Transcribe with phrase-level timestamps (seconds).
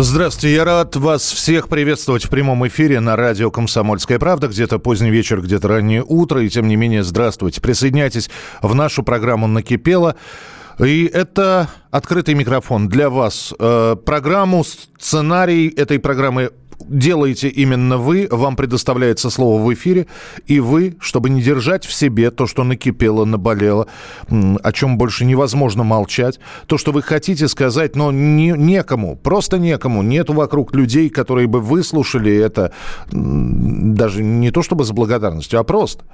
[0.00, 4.46] Здравствуйте, я рад вас всех приветствовать в прямом эфире на радио «Комсомольская правда».
[4.46, 6.40] Где-то поздний вечер, где-то раннее утро.
[6.40, 7.60] И тем не менее, здравствуйте.
[7.60, 8.30] Присоединяйтесь
[8.62, 10.14] в нашу программу «Накипело».
[10.78, 13.52] И это открытый микрофон для вас.
[13.58, 14.62] Э, программу,
[15.00, 16.52] сценарий этой программы
[16.88, 20.06] делаете именно вы, вам предоставляется слово в эфире,
[20.46, 23.86] и вы, чтобы не держать в себе то, что накипело, наболело,
[24.28, 30.02] о чем больше невозможно молчать, то, что вы хотите сказать, но не, некому, просто некому,
[30.02, 32.72] нету вокруг людей, которые бы выслушали это
[33.10, 36.04] даже не то чтобы с благодарностью, а просто.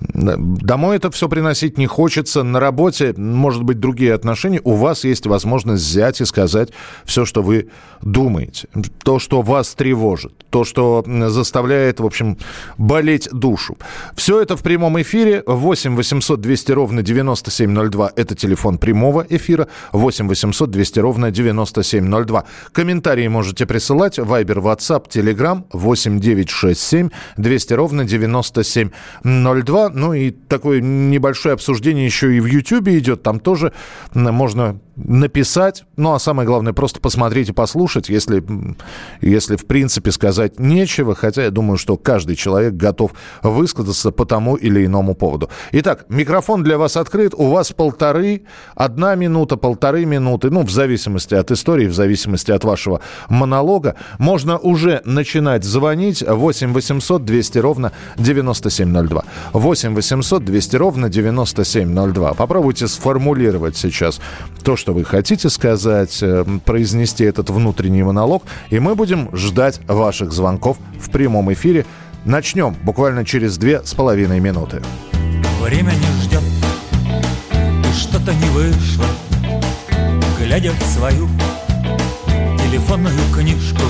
[0.00, 2.42] Домой это все приносить не хочется.
[2.42, 4.60] На работе, может быть, другие отношения.
[4.62, 6.70] У вас есть возможность взять и сказать
[7.04, 7.68] все, что вы
[8.00, 8.68] думаете.
[9.02, 10.32] То, что вас тревожит.
[10.50, 12.38] То, что заставляет, в общем,
[12.76, 13.76] болеть душу.
[14.14, 15.42] Все это в прямом эфире.
[15.46, 18.12] 8 800 200 ровно 9702.
[18.14, 19.66] Это телефон прямого эфира.
[19.92, 22.44] 8 800 200 ровно 9702.
[22.72, 24.18] Комментарии можете присылать.
[24.18, 29.87] Вайбер, WhatsApp, Telegram 8 967 200 ровно 9702.
[29.94, 33.22] Ну и такое небольшое обсуждение еще и в Ютьюбе идет.
[33.22, 33.72] Там тоже
[34.14, 35.84] можно написать.
[35.96, 38.42] Ну, а самое главное, просто посмотреть и послушать, если,
[39.20, 41.14] если в принципе сказать нечего.
[41.14, 45.50] Хотя я думаю, что каждый человек готов высказаться по тому или иному поводу.
[45.72, 47.32] Итак, микрофон для вас открыт.
[47.36, 48.42] У вас полторы,
[48.74, 50.50] одна минута, полторы минуты.
[50.50, 53.94] Ну, в зависимости от истории, в зависимости от вашего монолога.
[54.18, 56.24] Можно уже начинать звонить.
[56.26, 59.24] 8 800 200 ровно 9702.
[59.52, 62.34] 8 800 200 ровно 9702.
[62.34, 64.20] Попробуйте сформулировать сейчас
[64.62, 70.32] то, что вы хотите сказать, э, произнести этот внутренний монолог, и мы будем ждать ваших
[70.32, 71.86] звонков в прямом эфире.
[72.24, 74.82] Начнем буквально через две с половиной минуты.
[75.62, 76.42] Время не ждет,
[77.52, 79.06] и что-то не вышло,
[80.38, 81.28] глядя в свою
[82.58, 83.82] телефонную книжку.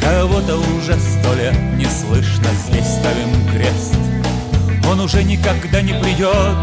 [0.00, 4.13] Кого-то уже сто лет не слышно, здесь ставим крест.
[4.90, 6.56] Он уже никогда не придет,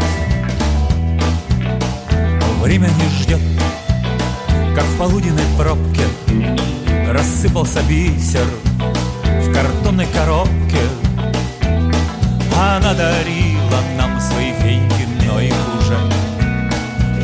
[2.62, 3.40] Время не ждет,
[4.74, 6.04] как в полуденной пробке
[7.12, 8.46] Рассыпался бисер
[9.42, 10.78] в картонной коробке.
[12.56, 15.98] Она дарила нам свои фейки, но их уже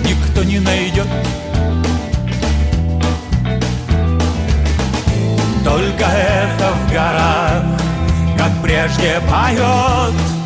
[0.05, 1.07] никто не найдет.
[5.65, 7.63] Только эхо в горах,
[8.37, 10.38] как прежде поет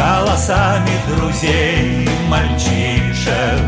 [0.00, 3.60] Голосами друзей и мальчишек.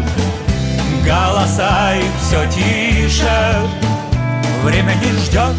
[1.04, 3.60] Голоса их все тише.
[4.64, 5.54] Время не ждет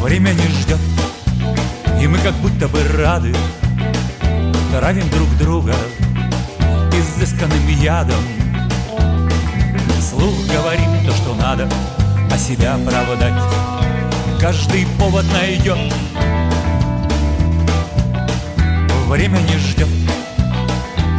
[0.00, 0.80] Время не ждет
[2.00, 3.34] И мы как будто бы рады
[4.72, 5.74] Травим друг друга
[6.92, 8.24] Изысканным ядом.
[10.00, 11.68] Слух говорит то, что надо
[12.32, 13.34] А себя оправдать.
[14.40, 15.78] Каждый повод найдет
[19.10, 19.88] Время не ждет.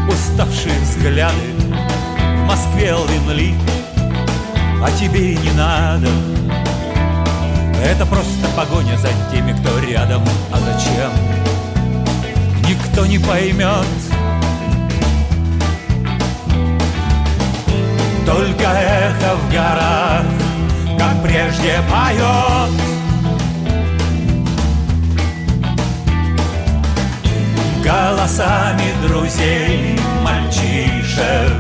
[0.08, 1.36] Уставшие взгляды
[1.66, 3.54] В Москве линли
[4.82, 6.08] А тебе и не надо.
[7.84, 10.24] Это просто погоня за теми, кто рядом.
[10.54, 11.12] А зачем?
[12.66, 13.86] Никто не поймет.
[18.26, 20.24] Только эхо в горах
[20.98, 22.91] Как прежде поет
[27.92, 31.52] Голосами друзей, мальчишек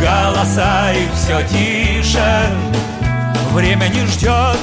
[0.00, 2.48] Голоса их все тише
[3.52, 4.58] Время не ждет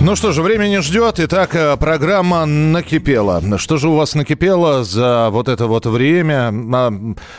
[0.00, 1.18] Ну что же, время не ждет.
[1.18, 3.42] Итак, э, программа накипела.
[3.58, 6.54] Что же у вас накипело за вот это вот время?
[6.72, 6.92] А,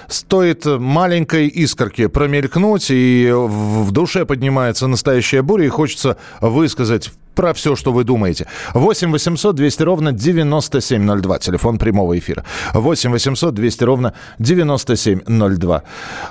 [0.09, 7.75] Стоит маленькой искорке промелькнуть, и в душе поднимается настоящая буря, и хочется высказать про все,
[7.75, 8.47] что вы думаете.
[8.73, 11.39] 8 800 200 ровно 9702.
[11.39, 12.43] Телефон прямого эфира.
[12.73, 15.83] 8 800 200 ровно 9702.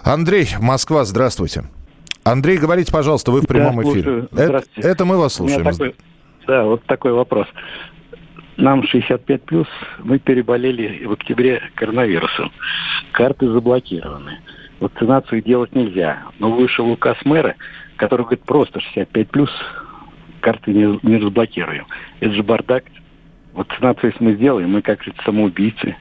[0.05, 1.65] Андрей, Москва, здравствуйте.
[2.25, 4.29] Андрей, говорите, пожалуйста, вы в прямом Да, эфире.
[4.37, 5.65] Это, это мы вас слушаем.
[5.65, 5.95] такой,
[6.47, 7.47] да, вот такой вопрос.
[8.57, 9.67] нам 65 плюс,
[10.05, 12.53] мы переболели в октябре коронавирусом.
[13.13, 14.39] Карты заблокированы.
[14.79, 16.23] Вакцинацию делать нельзя.
[16.39, 17.57] Но вышел указ мэра,
[17.97, 19.51] который говорит просто 65 плюс,
[20.43, 21.87] карты не, не разблокируем.
[22.21, 22.85] Это же бардак.
[23.55, 25.97] Вакцинацию, если мы сделаем, мы как же самоубийцы.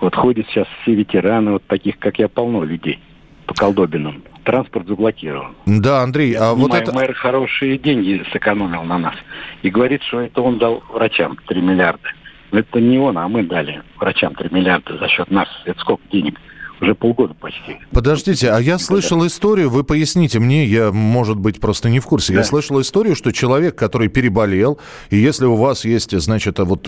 [0.00, 2.98] Вот ходят сейчас все ветераны, вот таких, как я, полно людей
[3.46, 4.22] по колдобинам.
[4.44, 5.54] Транспорт заблокирован.
[5.66, 6.92] Да, Андрей, а вот это...
[6.92, 9.14] Мэр хорошие деньги сэкономил на нас.
[9.62, 12.08] И говорит, что это он дал врачам 3 миллиарда.
[12.50, 15.48] Но это не он, а мы дали врачам 3 миллиарда за счет нас.
[15.64, 16.38] Это сколько денег?
[16.82, 17.78] Уже полгода почти.
[17.92, 22.32] Подождите, а я слышал историю, вы поясните мне, я, может быть, просто не в курсе.
[22.32, 22.40] Да.
[22.40, 24.78] Я слышал историю, что человек, который переболел,
[25.10, 26.86] и если у вас есть, значит, вот...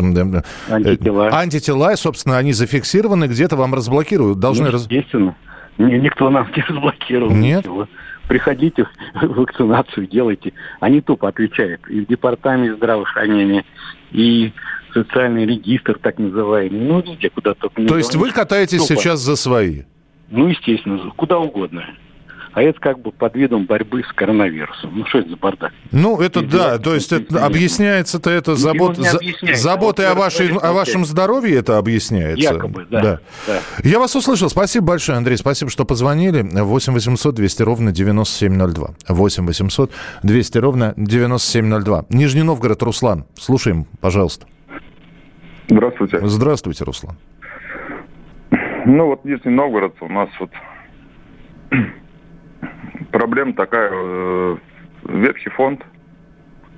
[0.69, 1.29] Антитела.
[1.33, 4.41] Антитела, собственно, они зафиксированы, где-то вам разблокируют.
[4.41, 5.37] Должны ну, естественно.
[5.79, 7.31] Никто нам не разблокировал.
[7.31, 7.65] Нет?
[7.65, 7.89] Ничего.
[8.29, 10.53] Приходите, вакцинацию делайте.
[10.81, 11.87] Они тупо отвечают.
[11.89, 13.65] И в департаменте здравоохранения,
[14.15, 14.53] и
[14.95, 16.81] социальный регистр, так называемый.
[16.81, 17.85] Ну, везде, куда только.
[17.85, 19.01] То есть вы катаетесь тупо.
[19.01, 19.83] сейчас за свои?
[20.31, 21.85] Ну, естественно, куда угодно.
[22.55, 24.93] А это как бы под видом борьбы с коронавирусом.
[24.95, 25.73] Ну, что это за бардак?
[25.91, 29.19] Ну, это и да, то есть это, объясняется-то это ну, забот, за,
[29.55, 32.55] заботой о, вашей, о вашем здоровье это объясняется?
[32.55, 33.21] Якобы, да, да.
[33.49, 33.59] да.
[33.83, 34.49] Я вас услышал.
[34.49, 35.37] Спасибо большое, Андрей.
[35.37, 36.43] Спасибо, что позвонили.
[36.43, 38.91] 8 800 200 ровно 9702.
[39.09, 39.91] 8 800
[40.23, 42.05] 200 ровно 9702.
[42.11, 43.25] Нижний Новгород, Руслан.
[43.35, 44.47] Слушаем, пожалуйста.
[45.67, 46.21] Здравствуйте.
[46.23, 47.17] Здравствуйте, Руслан.
[48.87, 50.51] Ну вот Нижний Новгород у нас вот
[53.11, 54.57] проблема такая, э,
[55.09, 55.85] ветхий фонд.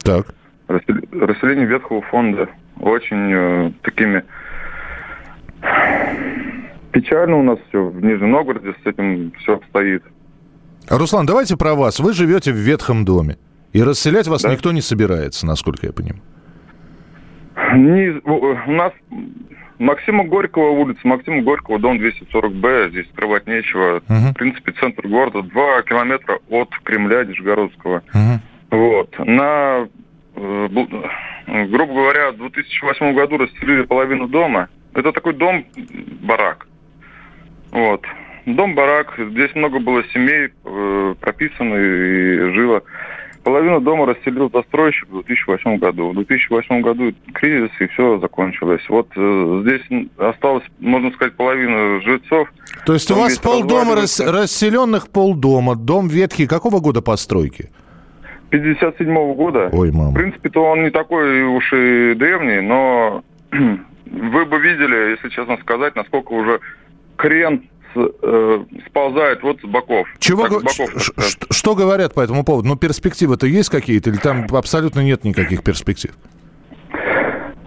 [0.02, 0.26] Так.
[0.68, 2.48] Расселение ветхого фонда
[2.80, 4.24] очень э, такими
[6.92, 10.02] печально у нас все в Нижнем Новгороде с этим все обстоит.
[10.88, 12.00] Руслан, давайте про вас.
[12.00, 13.36] Вы живете в ветхом доме.
[13.72, 14.52] И расселять вас да?
[14.52, 16.22] никто не собирается, насколько я понимаю.
[17.74, 18.92] Не, у нас
[19.78, 23.98] Максима Горького улица, Максима Горького, дом 240Б, здесь скрывать нечего.
[23.98, 24.30] Uh-huh.
[24.30, 28.02] В принципе, центр города, два километра от Кремля Нижегородского.
[28.14, 28.38] Uh-huh.
[28.70, 29.18] Вот.
[29.18, 29.86] На,
[30.34, 34.68] э, грубо говоря, в 2008 году расстелили половину дома.
[34.94, 36.66] Это такой дом-барак.
[37.70, 38.06] Вот.
[38.46, 42.82] Дом-барак, здесь много было семей э, прописано и жило.
[43.46, 46.10] Половину дома расселил застройщик в 2008 году.
[46.10, 48.82] В 2008 году кризис, и все закончилось.
[48.88, 52.52] Вот э, здесь осталось, можно сказать, половина жильцов.
[52.84, 55.76] То есть у вас полдома рас, расселенных полдома.
[55.76, 56.48] Дом ветхий.
[56.48, 57.70] Какого года постройки?
[58.50, 59.70] 57 -го года.
[59.72, 60.10] Ой, мама.
[60.10, 63.22] В принципе-то он не такой уж и древний, но
[63.52, 66.58] вы бы видели, если честно сказать, насколько уже
[67.14, 67.62] крен
[67.96, 70.06] э, сползает вот с боков.
[70.18, 72.68] Чего, так, с боков что, что говорят по этому поводу?
[72.68, 76.12] Ну, перспективы-то есть какие-то или там абсолютно нет никаких перспектив?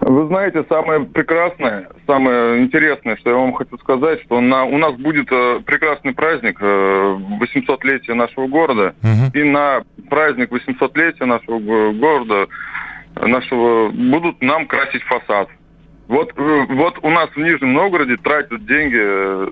[0.00, 4.94] Вы знаете, самое прекрасное, самое интересное, что я вам хочу сказать, что на, у нас
[4.94, 8.94] будет э, прекрасный праздник э, 800-летия нашего города.
[9.02, 9.38] Угу.
[9.38, 12.48] И на праздник 800-летия нашего города
[13.14, 15.48] нашего будут нам красить фасад.
[16.10, 19.48] Вот, э, вот у нас в Нижнем Новгороде тратят деньги, э,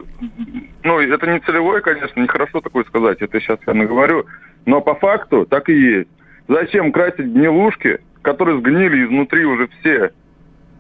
[0.83, 4.27] ну, это не целевое, конечно, нехорошо такое сказать, это сейчас я наговорю,
[4.67, 6.09] но по факту так и есть.
[6.49, 10.11] Зачем красить гнилушки, которые сгнили изнутри уже все?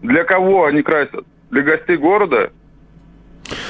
[0.02, 1.24] Для кого они красят?
[1.52, 2.50] Для гостей города?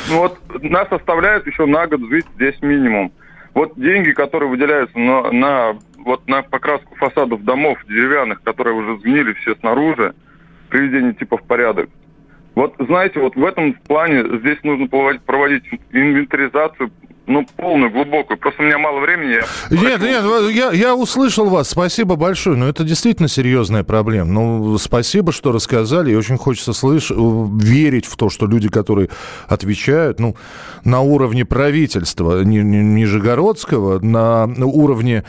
[0.09, 3.13] Ну вот нас оставляют еще на год жить здесь минимум.
[3.53, 9.35] Вот деньги, которые выделяются на, на, вот на покраску фасадов домов деревянных, которые уже сгнили
[9.35, 10.15] все снаружи,
[10.71, 11.91] приведение типа в порядок.
[12.59, 15.63] Вот, знаете, вот в этом плане здесь нужно проводить
[15.93, 16.91] инвентаризацию
[17.29, 18.39] ну, полную, глубокую.
[18.39, 19.41] Просто у меня мало времени.
[19.71, 21.69] Я нет, нет, я, я услышал вас.
[21.69, 22.57] Спасибо большое.
[22.57, 24.33] Но это действительно серьезная проблема.
[24.33, 26.11] Ну, спасибо, что рассказали.
[26.11, 29.11] И очень хочется слышать, верить в то, что люди, которые
[29.47, 30.37] отвечают, ну,
[30.85, 35.25] на уровне правительства Нижегородского, на уровне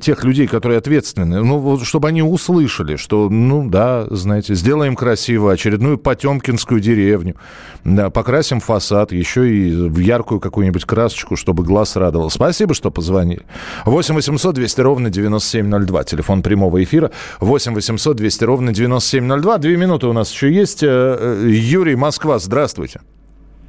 [0.00, 5.52] тех людей, которые ответственны, ну, вот, чтобы они услышали, что, ну, да, знаете, сделаем красиво
[5.52, 7.36] очередную Потемкинскую деревню,
[7.84, 12.30] да, покрасим фасад, еще и в яркую какую-нибудь красочку музыку, чтобы глаз радовал.
[12.30, 13.42] Спасибо, что позвонили.
[13.84, 16.04] 8 800 200 ровно 9702.
[16.04, 17.10] Телефон прямого эфира.
[17.40, 19.58] 8 800 200 ровно 9702.
[19.58, 20.82] Две минуты у нас еще есть.
[20.82, 23.00] Э, э, Юрий, Москва, здравствуйте.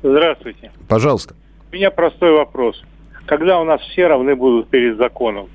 [0.04, 0.72] Здравствуйте.
[0.88, 1.36] Пожалуйста.
[1.72, 2.84] У меня простой вопрос.
[3.26, 5.48] Когда у нас все равны будут перед законом,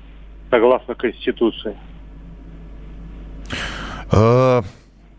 [0.49, 1.75] согласно Конституции?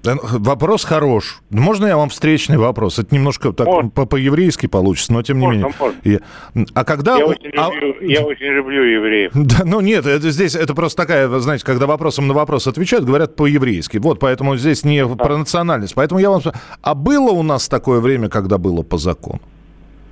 [0.04, 1.40] А, Э, вопрос хорош.
[1.50, 2.98] Можно я вам встречный вопрос?
[2.98, 5.74] Это немножко так по- по-еврейски получится, но тем не Можно, менее.
[5.78, 6.66] можно.
[6.74, 7.16] А когда...
[7.18, 9.32] Я очень, а- люблю, я очень люблю евреев.
[9.34, 13.36] Да, ну нет, это здесь это просто такая, знаете, когда вопросом на вопрос отвечают, говорят
[13.36, 13.98] по-еврейски.
[13.98, 15.94] Вот, поэтому здесь не про национальность.
[15.94, 19.40] Поэтому я вам спрашиваю, а было у нас такое время, когда было по закону?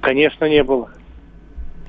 [0.01, 0.89] Конечно, не было.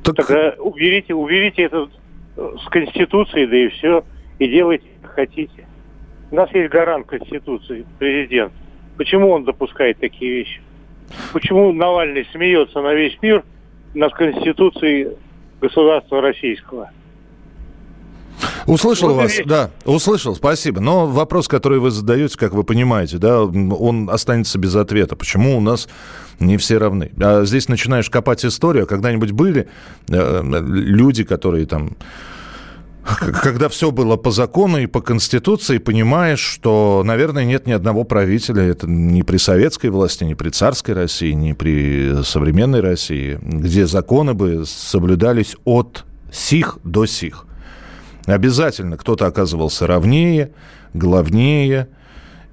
[0.03, 1.87] Так, Тогда уберите, уберите это
[2.35, 4.03] э, с Конституции, да и все,
[4.39, 5.67] и делайте, как хотите.
[6.31, 8.53] У нас есть гарант Конституции, президент.
[8.97, 10.61] Почему он допускает такие вещи?
[11.33, 13.43] Почему Навальный смеется на весь мир
[13.93, 15.17] над Конституцией
[15.59, 16.89] государства российского?
[18.65, 20.81] услышал вас, да, услышал, спасибо.
[20.81, 25.15] Но вопрос, который вы задаете, как вы понимаете, да, он останется без ответа.
[25.15, 25.87] Почему у нас
[26.39, 27.11] не все равны?
[27.21, 29.67] А здесь начинаешь копать историю, а когда-нибудь были
[30.09, 31.91] э, люди, которые там
[33.03, 38.63] когда все было по закону и по Конституции, понимаешь, что, наверное, нет ни одного правителя,
[38.63, 44.33] это ни при советской власти, ни при царской России, ни при современной России, где законы
[44.33, 47.45] бы соблюдались от сих до сих.
[48.25, 50.51] Обязательно кто-то оказывался ровнее,
[50.93, 51.87] главнее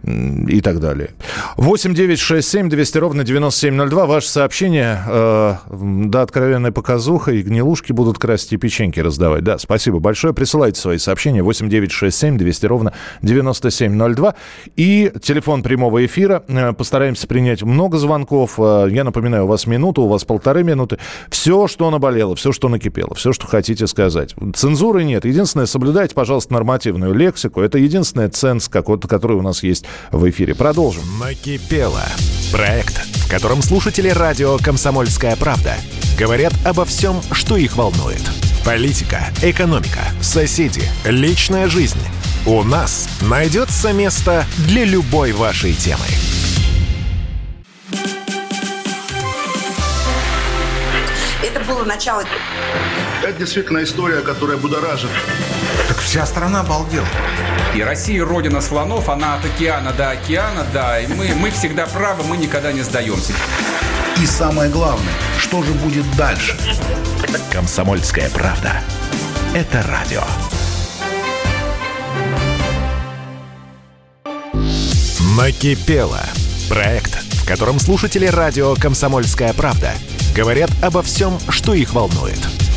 [0.04, 1.10] и так далее.
[1.56, 4.06] 8 9 6 7 200 ровно 9702.
[4.06, 9.42] Ваше сообщение, э, да, откровенная показуха, и гнилушки будут красть, и печеньки раздавать.
[9.42, 10.32] Да, спасибо большое.
[10.32, 14.34] Присылайте свои сообщения 8 9 6 7 200 ровно 9702.
[14.76, 16.44] И телефон прямого эфира.
[16.48, 18.54] Э, Постараемся принять много звонков.
[18.58, 20.98] Э, Я напоминаю, у вас минута, у вас полторы минуты.
[21.28, 24.34] Все, что наболело, все, что накипело, все, что хотите сказать.
[24.54, 25.24] Цензуры нет.
[25.24, 27.60] Единственное, соблюдайте, пожалуйста, нормативную лексику.
[27.60, 30.54] Это единственный ценз, какой-то, который у нас есть в эфире.
[30.54, 31.02] Продолжим.
[31.18, 32.04] Накипело.
[32.52, 35.74] Проект, в котором слушатели радио «Комсомольская правда»
[36.18, 38.22] говорят обо всем, что их волнует.
[38.64, 42.00] Политика, экономика, соседи, личная жизнь.
[42.46, 46.04] У нас найдется место для любой вашей темы.
[51.42, 52.24] Это было начало
[53.22, 55.10] Это действительно история, которая будоражит.
[56.08, 57.06] Вся страна обалдела.
[57.74, 62.24] И Россия родина слонов, она от океана до океана, да, и мы, мы всегда правы,
[62.24, 63.34] мы никогда не сдаемся.
[64.16, 66.56] И самое главное, что же будет дальше?
[67.52, 68.80] «Комсомольская правда».
[69.54, 70.22] Это радио.
[75.36, 76.22] Накипело.
[76.70, 79.92] Проект, в котором слушатели радио «Комсомольская правда»
[80.34, 82.38] говорят обо всем, что их волнует.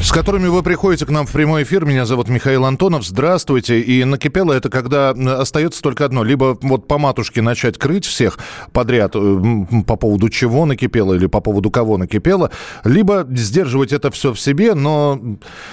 [0.00, 1.84] С которыми вы приходите к нам в прямой эфир.
[1.84, 3.04] Меня зовут Михаил Антонов.
[3.04, 3.80] Здравствуйте.
[3.80, 6.22] И накипело это когда остается только одно.
[6.22, 8.38] Либо вот по матушке начать крыть всех
[8.72, 12.50] подряд э, по поводу чего накипело или по поводу кого накипело.
[12.84, 14.74] Либо сдерживать это все в себе.
[14.74, 15.20] Но,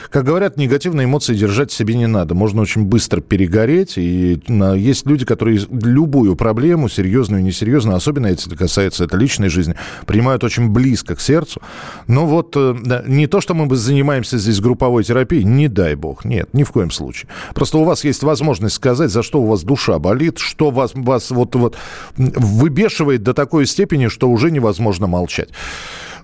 [0.10, 2.34] как говорят, негативные эмоции держать в себе не надо.
[2.34, 3.94] Можно очень быстро перегореть.
[3.98, 9.50] И м, есть люди, которые любую проблему, серьезную и несерьезную, особенно если касается это личной
[9.50, 9.76] жизни,
[10.08, 11.62] принимают очень близко к сердцу.
[12.08, 16.26] Но вот э, не то, что мы бы занимаемся здесь групповой терапией, не дай бог,
[16.26, 17.30] нет, ни в коем случае.
[17.54, 21.32] Просто у вас есть возможность сказать, за что у вас душа болит, что вас, вас
[21.32, 21.76] вот, вот
[22.16, 25.50] выбешивает до такой степени, что уже невозможно молчать.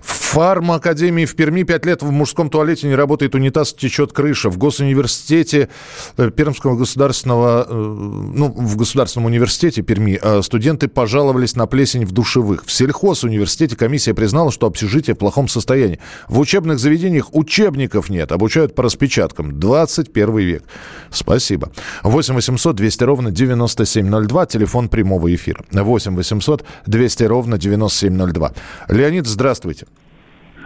[0.02, 4.50] В фармакадемии в Перми пять лет в мужском туалете не работает унитаз, течет крыша.
[4.50, 5.68] В госуниверситете
[6.16, 12.10] э, Пермского государственного, э, ну, в государственном университете Перми э, студенты пожаловались на плесень в
[12.10, 12.64] душевых.
[12.66, 16.00] В сельхозуниверситете комиссия признала, что общежитие в плохом состоянии.
[16.28, 19.60] В учебных заведениях учебников нет, обучают по распечаткам.
[19.60, 20.64] 21 век.
[21.10, 21.70] Спасибо.
[22.02, 25.64] 8 800 200 ровно 9702, телефон прямого эфира.
[25.70, 28.52] 8 800 200 ровно 9702.
[28.88, 29.86] Леонид, здравствуйте.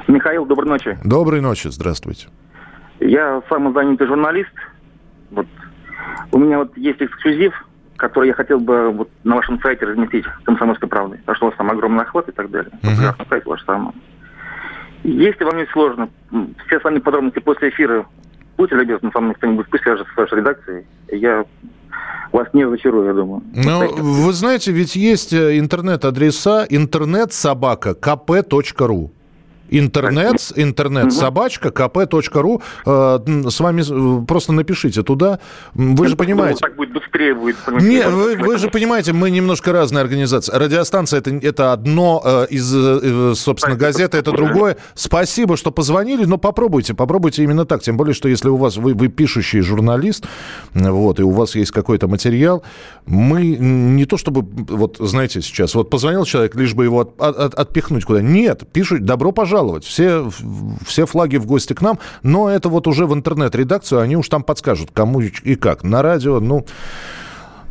[0.09, 0.99] Михаил, доброй ночи.
[1.05, 2.29] Доброй ночи, здравствуйте.
[3.01, 4.53] Я самозанятый журналист.
[5.31, 5.47] Вот.
[6.33, 7.55] У меня вот есть эксклюзив,
[7.97, 11.17] который я хотел бы вот на вашем сайте разместить комсомольской правды.
[11.19, 12.71] Потому что у вас там огромный охват и так далее.
[12.83, 13.95] Прекрасный сайт ваш самый.
[15.03, 16.09] Если вам не сложно,
[16.67, 18.07] все сами подробности после эфира,
[18.57, 20.87] будьте любезны, со мной кто-нибудь пусть свяжется с вашей редакцией.
[21.11, 21.45] Я
[22.33, 23.43] вас не разочарую, я думаю.
[23.55, 29.13] Ну, вы знаете, ведь есть э, интернет-адреса интернет-собака.кп.ру.
[29.71, 32.63] Интернет, интернет, собачка, kp.ru.
[32.87, 35.39] Э, С вами э, просто напишите туда.
[35.75, 36.61] Вы же понимаете.
[36.61, 37.57] Так будет быстрее будет.
[37.69, 40.53] Не, вы, вы же понимаете, мы немножко разные организации.
[40.55, 44.77] Радиостанция это, это одно э, из, собственно, газеты, это другое.
[44.95, 47.83] Спасибо, что позвонили, но попробуйте, попробуйте именно так.
[47.83, 50.27] Тем более, что если у вас вы, вы пишущий журналист,
[50.75, 52.63] вот, и у вас есть какой-то материал,
[53.07, 57.55] мы не то чтобы, вот, знаете, сейчас, вот позвонил человек, лишь бы его от- от-
[57.55, 58.21] отпихнуть куда.
[58.23, 59.85] Нет, пишут, добро пожаловать пожаловать.
[59.85, 60.31] Все,
[60.85, 64.43] все флаги в гости к нам, но это вот уже в интернет-редакцию, они уж там
[64.43, 65.83] подскажут, кому и как.
[65.83, 66.67] На радио, ну,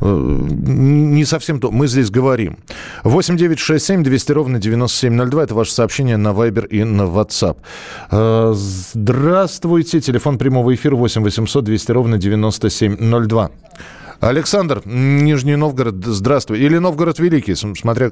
[0.02, 1.72] э, не совсем то.
[1.72, 2.58] Мы здесь говорим.
[3.04, 5.44] 8 9 6 7 200 ровно 9702.
[5.44, 7.58] Это ваше сообщение на Viber и на WhatsApp.
[8.12, 10.02] Э, здравствуйте.
[10.02, 13.52] Телефон прямого эфира 8 800 200 ровно 9702.
[14.22, 16.60] Александр, Нижний Новгород, здравствуй.
[16.60, 18.12] Или Новгород Великий, смотря...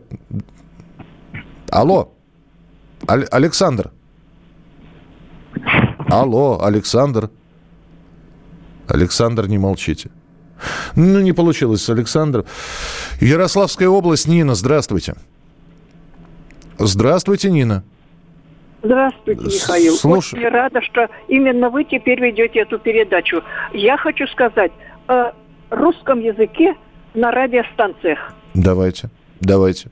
[1.72, 2.14] Алло.
[3.08, 3.92] Ал- Александр.
[6.10, 7.30] Алло, Александр.
[8.88, 10.10] Александр, не молчите.
[10.96, 12.46] Ну, не получилось с Александром.
[13.20, 15.16] Ярославская область, Нина, здравствуйте.
[16.78, 17.84] Здравствуйте, Нина.
[18.82, 19.94] Здравствуйте, Михаил.
[19.94, 20.40] Слушай.
[20.40, 23.42] Очень рада, что именно вы теперь ведете эту передачу.
[23.74, 24.72] Я хочу сказать
[25.08, 25.32] о
[25.70, 26.76] русском языке
[27.14, 28.34] на радиостанциях.
[28.54, 29.90] Давайте, давайте.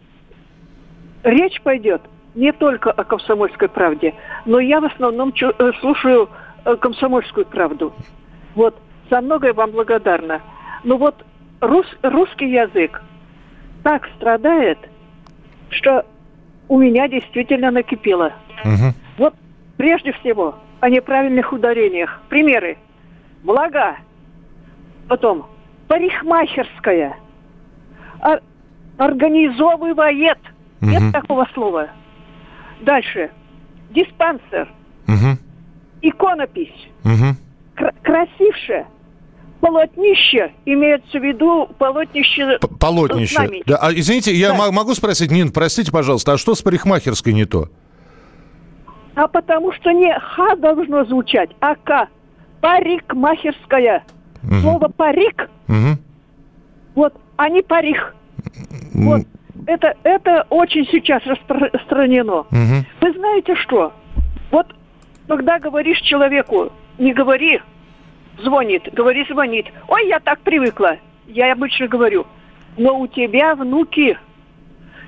[1.23, 2.01] Речь пойдет
[2.35, 4.13] не только о комсомольской правде,
[4.45, 6.29] но я в основном э, слушаю
[6.65, 7.93] э, комсомольскую правду.
[8.55, 8.77] Вот,
[9.09, 10.41] за многое вам благодарна.
[10.83, 11.25] Но вот
[11.59, 13.01] рус, русский язык
[13.83, 14.77] так страдает,
[15.69, 16.05] что
[16.67, 18.33] у меня действительно накипело.
[18.63, 18.93] Угу.
[19.17, 19.33] Вот
[19.77, 22.21] прежде всего о неправильных ударениях.
[22.29, 22.77] Примеры.
[23.43, 23.97] Блага.
[25.07, 25.47] Потом
[25.87, 27.17] парикмахерская.
[28.21, 28.41] Ор-
[28.97, 30.37] организовывает.
[30.81, 30.89] Угу.
[30.89, 31.89] Нет такого слова.
[32.81, 33.31] Дальше.
[33.89, 34.71] Диспансер.
[35.07, 35.37] Угу.
[36.01, 36.89] Иконопись.
[37.03, 37.35] Угу.
[37.75, 38.85] Кр- красивше
[39.61, 42.59] полотнище, имеется в виду полотнище...
[42.79, 43.61] Полотнище.
[43.65, 44.71] Да, а, извините, я да.
[44.71, 47.69] могу спросить, Нин, простите, пожалуйста, а что с парикмахерской не то?
[49.15, 52.07] А потому что не «х» должно звучать, а «к».
[52.59, 54.03] Парикмахерская.
[54.43, 54.55] Угу.
[54.61, 55.97] Слово «парик» угу.
[56.95, 58.15] вот, а не «парик».
[58.93, 59.21] Вот.
[59.67, 62.39] Это, это очень сейчас распространено.
[62.39, 62.85] Угу.
[63.01, 63.93] Вы знаете что?
[64.49, 64.67] Вот
[65.27, 67.61] когда говоришь человеку, не говори,
[68.39, 69.67] звонит, говори, звонит.
[69.87, 70.97] Ой, я так привыкла.
[71.27, 72.25] Я обычно говорю,
[72.77, 74.17] но у тебя внуки.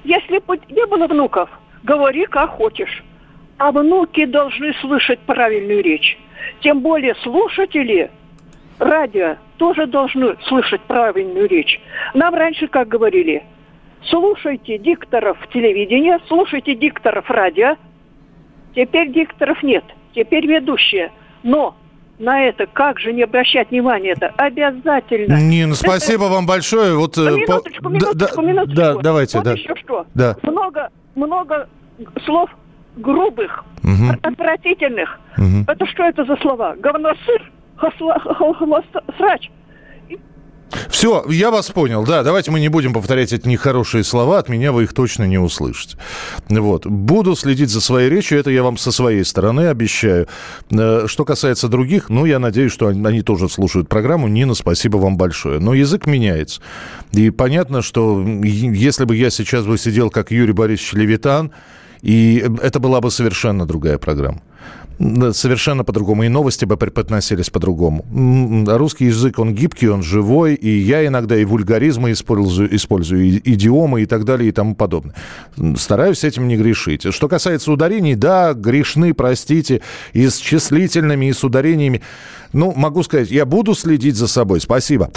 [0.03, 1.49] Если бы не было внуков,
[1.83, 3.03] говори как хочешь.
[3.57, 6.17] А внуки должны слышать правильную речь.
[6.61, 8.09] Тем более слушатели
[8.79, 11.79] радио тоже должны слышать правильную речь.
[12.13, 13.43] Нам раньше как говорили,
[14.09, 17.75] слушайте дикторов телевидения, слушайте дикторов радио.
[18.75, 19.83] Теперь дикторов нет,
[20.15, 21.11] теперь ведущие.
[21.43, 21.75] Но
[22.19, 24.33] на это, как же не обращать внимания это?
[24.37, 25.39] Обязательно.
[25.41, 26.33] Нина, спасибо это...
[26.33, 26.95] вам большое.
[26.95, 28.75] Вот, ну, минуточку, минуточку, да, минуточку.
[28.75, 29.53] Да, давайте, вот да.
[29.53, 30.05] еще что.
[30.13, 30.37] Да.
[30.41, 31.67] Много, много
[32.25, 32.49] слов
[32.95, 34.17] грубых, угу.
[34.21, 35.19] отвратительных.
[35.37, 35.65] Угу.
[35.67, 36.75] Это что это за слова?
[36.77, 37.51] Говносыр,
[39.17, 39.49] срач.
[40.89, 42.03] Все, я вас понял.
[42.03, 44.39] Да, давайте мы не будем повторять эти нехорошие слова.
[44.39, 45.97] От меня вы их точно не услышите.
[46.49, 46.85] Вот.
[46.85, 48.39] Буду следить за своей речью.
[48.39, 50.27] Это я вам со своей стороны обещаю.
[50.71, 54.27] Э, что касается других, ну, я надеюсь, что они тоже слушают программу.
[54.27, 55.59] Нина, спасибо вам большое.
[55.59, 56.61] Но язык меняется.
[57.11, 61.51] И понятно, что если бы я сейчас бы сидел как Юрий Борисович Левитан,
[62.01, 64.41] и это была бы совершенно другая программа
[65.33, 66.23] совершенно по-другому.
[66.23, 68.05] И новости бы преподносились по-другому.
[68.67, 74.03] Русский язык, он гибкий, он живой, и я иногда и вульгаризмы использую, использую и идиомы
[74.03, 75.15] и так далее и тому подобное.
[75.77, 77.13] Стараюсь этим не грешить.
[77.13, 79.81] Что касается ударений, да, грешны, простите,
[80.13, 82.01] и с числительными, и с ударениями.
[82.53, 84.61] Ну, могу сказать, я буду следить за собой.
[84.61, 85.09] Спасибо.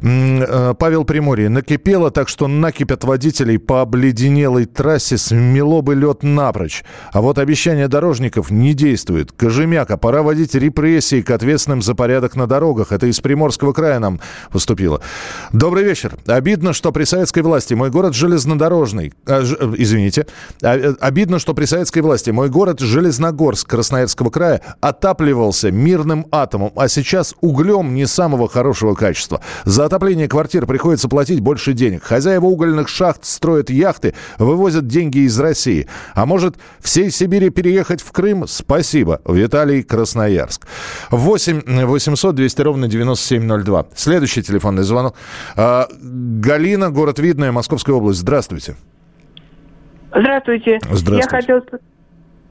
[0.00, 1.48] Э, Павел Приморье.
[1.48, 6.84] Накипело так, что накипят водителей по обледенелой трассе смело бы лед напрочь.
[7.12, 9.32] А вот обещание дорожников не действует.
[9.32, 12.92] Кожемяка, пора вводить репрессии к ответственным за порядок на дорогах.
[12.92, 14.20] Это из Приморского края нам
[14.52, 15.00] поступило.
[15.52, 16.16] Добрый вечер.
[16.26, 19.12] Обидно, что при советской власти мой город железнодорожный.
[19.26, 20.26] А, э, извините.
[20.62, 26.72] А, э, обидно, что при советской власти мой город Железногорск Красноярского края отапливался мирным атомом,
[26.84, 29.40] а сейчас углем не самого хорошего качества.
[29.64, 32.02] За отопление квартир приходится платить больше денег.
[32.02, 35.88] Хозяева угольных шахт строят яхты, вывозят деньги из России.
[36.14, 38.46] А может, всей Сибири переехать в Крым?
[38.46, 39.22] Спасибо.
[39.26, 40.66] Виталий Красноярск.
[41.10, 43.86] 8 800 200 ровно 9702.
[43.94, 45.16] Следующий телефонный звонок.
[45.56, 48.20] А, Галина, город Видное, Московская область.
[48.20, 48.76] Здравствуйте.
[50.10, 50.78] Здравствуйте.
[50.82, 51.16] Здравствуйте.
[51.16, 51.62] Я хотел...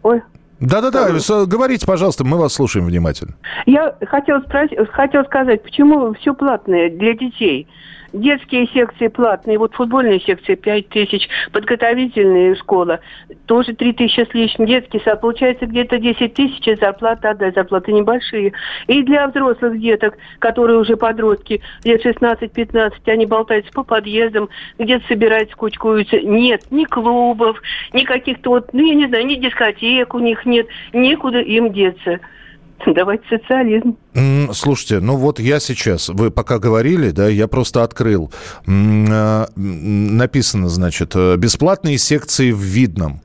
[0.02, 0.22] Ой,
[0.60, 1.10] да-да-да,
[1.46, 3.34] говорите, пожалуйста, мы вас слушаем внимательно.
[3.66, 7.68] Я хотела, спросить, хотела сказать, почему все платное для детей?
[8.14, 13.00] Детские секции платные, вот футбольная секция 5 тысяч, подготовительная школа
[13.48, 18.54] тоже 3 тысячи с лишним, детский сад, получается где-то 10 тысяч, зарплата отдать, зарплаты небольшие.
[18.88, 25.56] И для взрослых деток, которые уже подростки, лет 16-15, они болтаются по подъездам, где-то собираются,
[25.56, 26.20] кучкуются.
[26.22, 30.68] Нет ни клубов, ни каких-то вот, ну я не знаю, ни дискотек у них нет,
[30.94, 32.20] некуда им деться.
[32.86, 33.98] Давайте социализм.
[34.54, 38.32] Слушайте, ну вот я сейчас, вы пока говорили, да, я просто открыл.
[38.68, 43.22] А, написано, значит, э, бесплатные секции в Видном.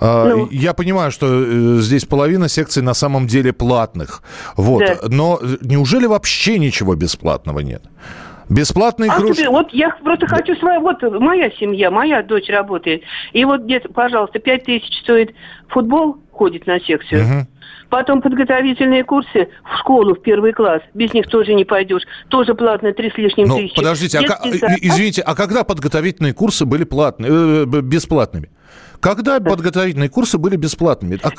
[0.00, 0.48] А, ну.
[0.50, 4.22] Я понимаю, что э, здесь половина секций на самом деле платных.
[4.56, 4.80] Вот.
[4.80, 4.96] Да.
[5.08, 7.82] Но э, неужели вообще ничего бесплатного нет?
[8.48, 9.46] Бесплатные а кружки.
[9.46, 10.80] Вот я просто хочу свою...
[10.80, 13.02] Вот моя семья, моя дочь работает.
[13.32, 15.34] И вот где-то, пожалуйста, пять тысяч стоит
[15.68, 17.22] футбол, ходит на секцию.
[17.22, 17.46] Угу.
[17.90, 20.82] Потом подготовительные курсы в школу, в первый класс.
[20.94, 22.02] Без них тоже не пойдешь.
[22.28, 23.76] Тоже платно, три с лишним ну, тысячи.
[23.76, 24.48] Подождите, а,
[24.80, 28.50] извините, а когда подготовительные курсы были платные, э, бесплатными?
[29.00, 31.20] Когда подготовительные курсы были бесплатными?
[31.22, 31.30] А...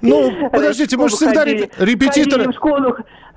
[0.00, 2.50] Ну, подождите, мы же всегда репетиторы...
[2.50, 2.96] в школу,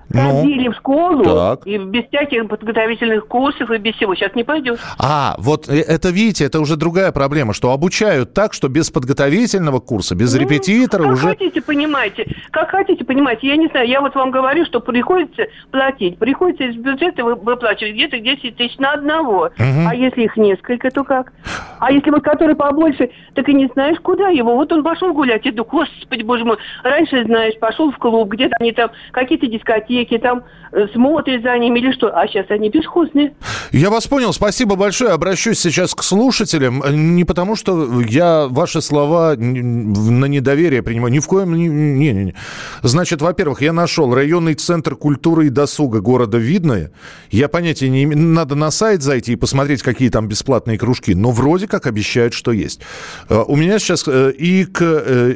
[0.10, 1.68] ну, ходили в школу так.
[1.68, 4.16] и без всяких подготовительных курсов и без всего.
[4.16, 4.80] Сейчас не пойдешь.
[5.00, 9.80] А, вот э, это, видите, это уже другая проблема, что обучают так, что без подготовительного
[9.80, 11.28] курса, без ну, репетитора как уже...
[11.30, 12.28] Как хотите, понимаете.
[12.52, 13.48] Как хотите, понимаете.
[13.48, 16.18] Я не знаю, я вот вам говорю, что приходится платить.
[16.18, 19.50] Приходится из бюджета выплачивать где-то 10 тысяч на одного.
[19.58, 19.88] Угу.
[19.90, 21.34] А если их несколько, то как?
[21.80, 24.56] А если вот который побольше, так и не знаешь, куда его.
[24.56, 26.58] Вот он пошел гулять, иду, господи, боже мой.
[26.84, 31.58] Раньше, знаешь, пошел в клуб, где-то они там какие-то дискотеки аптеке, там э, смотрит за
[31.58, 32.08] ними или что.
[32.08, 33.34] А сейчас они бесхозные.
[33.72, 34.34] Я вас понял.
[34.34, 35.12] Спасибо большое.
[35.12, 36.84] Обращусь сейчас к слушателям.
[37.16, 41.14] Не потому, что я ваши слова на недоверие принимаю.
[41.14, 41.56] Ни в коем...
[41.56, 42.36] Не, не, не.
[42.84, 46.92] Значит, во-первых, я нашел районный центр культуры и досуга города Видное.
[47.32, 48.20] Я понятия не имею.
[48.20, 51.16] Надо на сайт зайти и посмотреть, какие там бесплатные кружки.
[51.16, 52.82] Но вроде как обещают, что есть.
[53.30, 54.84] Э, у меня сейчас э, и к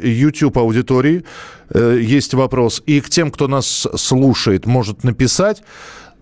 [0.02, 1.24] YouTube аудитории Э,
[1.74, 2.82] есть вопрос.
[2.86, 5.62] И к тем, кто нас слушает, может написать.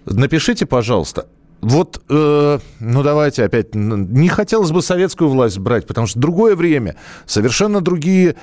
[0.04, 1.26] Напишите, пожалуйста,
[1.60, 6.96] вот, э, ну давайте опять, не хотелось бы советскую власть брать, потому что другое время,
[7.26, 8.36] совершенно другие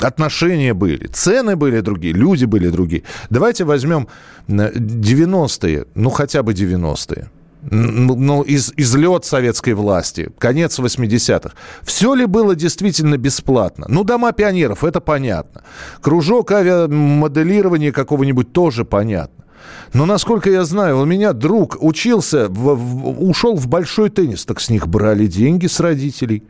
[0.00, 3.04] отношения были, цены были другие, люди были другие.
[3.30, 4.08] Давайте возьмем
[4.48, 7.30] 90-е, ну хотя бы 90-е
[7.70, 11.54] ну, из, излет советской власти, конец 80-х.
[11.82, 13.86] Все ли было действительно бесплатно?
[13.88, 15.62] Ну, дома пионеров, это понятно.
[16.00, 19.44] Кружок авиамоделирования какого-нибудь тоже понятно.
[19.92, 24.60] Но, насколько я знаю, у меня друг учился, в, в, ушел в большой теннис, так
[24.60, 26.42] с них брали деньги с родителей.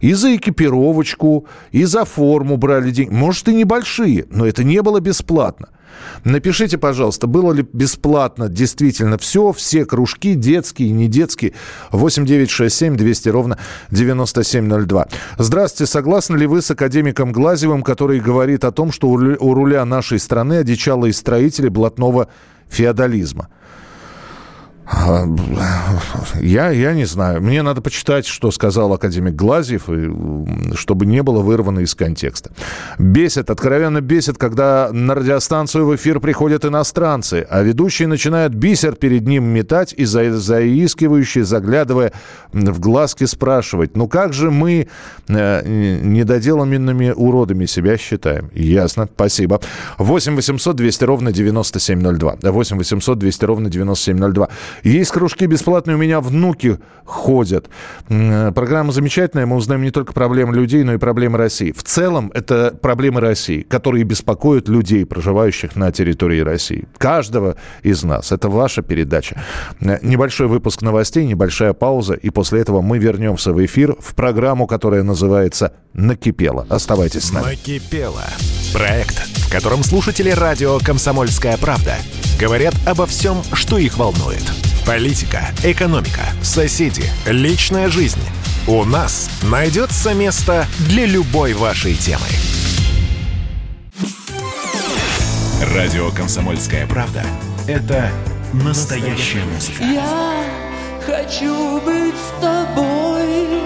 [0.00, 3.12] И за экипировочку, и за форму брали деньги.
[3.12, 5.68] Может, и небольшие, но это не было бесплатно.
[6.24, 11.54] Напишите, пожалуйста, было ли бесплатно действительно все, все кружки, детские, не детские,
[11.90, 13.58] 8 9 6 7 200 ровно
[13.90, 15.08] 9702.
[15.38, 20.18] Здравствуйте, согласны ли вы с академиком Глазевым, который говорит о том, что у руля нашей
[20.18, 22.28] страны одичалые строители блатного
[22.68, 23.48] феодализма?
[26.40, 27.40] Я, я не знаю.
[27.40, 29.88] Мне надо почитать, что сказал академик Глазьев,
[30.74, 32.50] чтобы не было вырвано из контекста.
[32.98, 39.26] Бесит, откровенно бесит, когда на радиостанцию в эфир приходят иностранцы, а ведущие начинают бисер перед
[39.26, 42.12] ним метать и за, заискивающие, заглядывая
[42.52, 44.88] в глазки, спрашивать, ну как же мы
[45.28, 48.50] э, недоделанными уродами себя считаем?
[48.54, 49.60] Ясно, спасибо.
[49.98, 52.36] 8 800 200 ровно 9702.
[52.42, 54.48] 8 800 200 ровно 9702.
[54.82, 57.68] Есть кружки бесплатные, у меня внуки ходят.
[58.08, 61.72] Программа замечательная, мы узнаем не только проблемы людей, но и проблемы России.
[61.72, 66.86] В целом, это проблемы России, которые беспокоят людей, проживающих на территории России.
[66.98, 68.32] Каждого из нас.
[68.32, 69.42] Это ваша передача.
[69.80, 75.02] Небольшой выпуск новостей, небольшая пауза, и после этого мы вернемся в эфир в программу, которая
[75.02, 76.66] называется «Накипело».
[76.68, 77.46] Оставайтесь с нами.
[77.46, 78.22] «Накипело».
[78.72, 81.96] Проект, в котором слушатели радио «Комсомольская правда»
[82.42, 84.42] говорят обо всем, что их волнует–
[84.84, 88.18] Политика, экономика, соседи, личная жизнь.
[88.66, 92.26] У нас найдется место для любой вашей темы.
[95.72, 97.24] Радио «Комсомольская правда»—
[97.68, 98.10] это
[98.52, 99.84] настоящая музыка.
[99.84, 100.44] Я
[101.06, 103.62] хочу быть с тобой.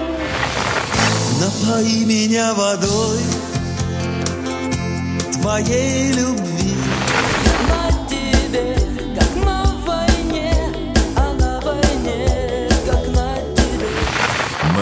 [1.40, 3.20] Напои меня водой
[5.32, 6.65] твоей любви.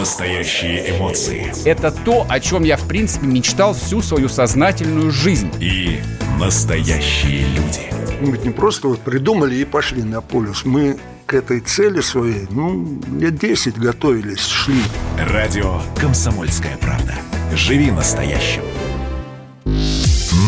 [0.05, 1.51] Настоящие эмоции.
[1.64, 5.51] Это то, о чем я, в принципе, мечтал всю свою сознательную жизнь.
[5.61, 5.99] И
[6.38, 7.90] настоящие люди
[8.21, 10.67] Мы не просто вот придумали и пошли на полюс.
[10.67, 14.83] Мы к этой цели своей, ну, лет 10 готовились, шли.
[15.19, 17.14] Радио «Комсомольская правда».
[17.55, 18.62] Живи настоящим.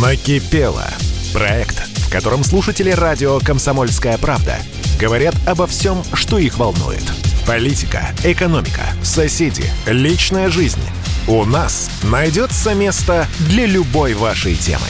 [0.02, 0.84] Накипело.
[1.32, 4.58] Проект, в котором слушатели радио «Комсомольская правда»
[5.00, 7.25] говорят обо всем, что их волнует.
[7.46, 10.80] Политика, экономика, соседи, личная жизнь.
[11.28, 14.82] У нас найдется место для любой вашей темы.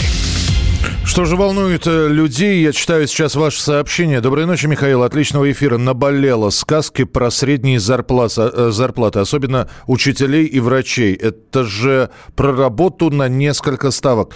[1.04, 2.62] Что же волнует э, людей?
[2.62, 4.22] Я читаю сейчас ваше сообщение.
[4.22, 5.02] Доброй ночи, Михаил.
[5.02, 5.76] Отличного эфира.
[5.76, 11.14] Наболело сказки про средние зарплаты, э, зарплаты, особенно учителей и врачей.
[11.14, 14.34] Это же про работу на несколько ставок.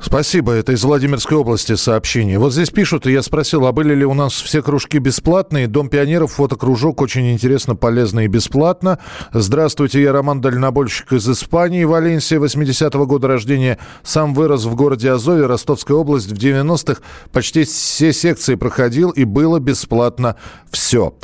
[0.00, 0.52] Спасибо.
[0.52, 2.38] Это из Владимирской области сообщение.
[2.38, 5.66] Вот здесь пишут, и я спросил, а были ли у нас все кружки бесплатные?
[5.66, 8.98] Дом пионеров, фотокружок, очень интересно, полезно и бесплатно.
[9.32, 13.78] Здравствуйте, я Роман Дальнобольщик из Испании, Валенсия, 80-го года рождения.
[14.02, 16.30] Сам вырос в городе Азове, Ростовская область.
[16.30, 17.00] В 90-х
[17.32, 20.36] почти все секции проходил, и было бесплатно
[20.70, 21.14] все.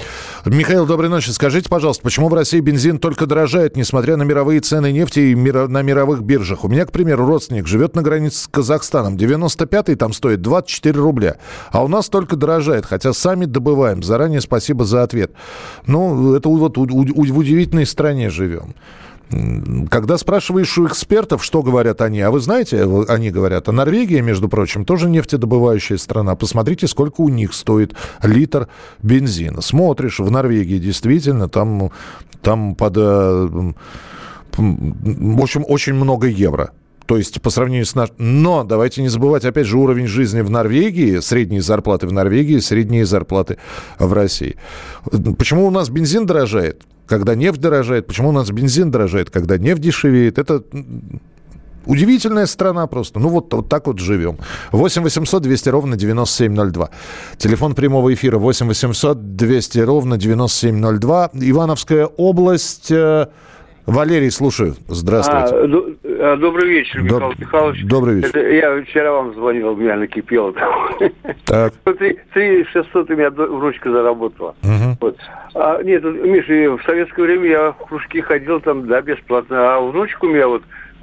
[0.46, 1.30] Михаил, доброй ночи.
[1.30, 5.82] Скажите, пожалуйста, почему в России бензин только дорожает, несмотря на мировые цены нефти и на
[5.82, 6.64] мировых биржах?
[6.64, 9.16] У меня, к примеру, родственник живет на границе с Казахстаном.
[9.16, 11.36] 95-й там стоит 24 рубля.
[11.70, 14.02] А у нас только дорожает, хотя сами добываем.
[14.02, 15.32] Заранее спасибо за ответ.
[15.86, 18.74] Ну, это вот в удивительной стране живем.
[19.90, 24.50] Когда спрашиваешь у экспертов, что говорят они, а вы знаете, они говорят, а Норвегия, между
[24.50, 26.34] прочим, тоже нефтедобывающая страна.
[26.34, 28.68] Посмотрите, сколько у них стоит литр
[29.02, 29.62] бензина.
[29.62, 31.92] Смотришь, в Норвегии действительно там,
[32.42, 32.94] там под...
[32.98, 33.72] Э,
[34.58, 36.72] в общем, очень много евро.
[37.10, 38.14] То есть по сравнению с нашим...
[38.18, 43.04] Но давайте не забывать, опять же, уровень жизни в Норвегии, средние зарплаты в Норвегии, средние
[43.04, 43.58] зарплаты
[43.98, 44.54] в России.
[45.36, 46.82] Почему у нас бензин дорожает?
[47.08, 48.06] Когда нефть дорожает?
[48.06, 49.28] Почему у нас бензин дорожает?
[49.28, 50.38] Когда нефть дешевеет?
[50.38, 50.62] Это
[51.84, 53.18] Удивительная страна просто.
[53.18, 54.38] Ну, вот, вот так вот живем.
[54.70, 56.90] 8 800 200 ровно 9702.
[57.38, 61.30] Телефон прямого эфира 8 800 200 ровно 9702.
[61.34, 62.92] Ивановская область...
[63.90, 64.74] Валерий, слушаю.
[64.86, 65.52] Здравствуйте.
[65.52, 67.38] А, добрый вечер, Михаил Доб...
[67.38, 67.84] Михайлович.
[67.84, 68.28] Добрый вечер.
[68.28, 70.54] Это я вчера вам звонил, у меня накипело.
[71.44, 71.72] Так.
[72.34, 74.54] 3 600 у меня внучка заработала.
[74.62, 74.96] Угу.
[75.00, 75.18] Вот.
[75.54, 79.74] А, нет, Миша, в советское время я в кружки ходил там, да, бесплатно.
[79.74, 80.62] А внучка у меня вот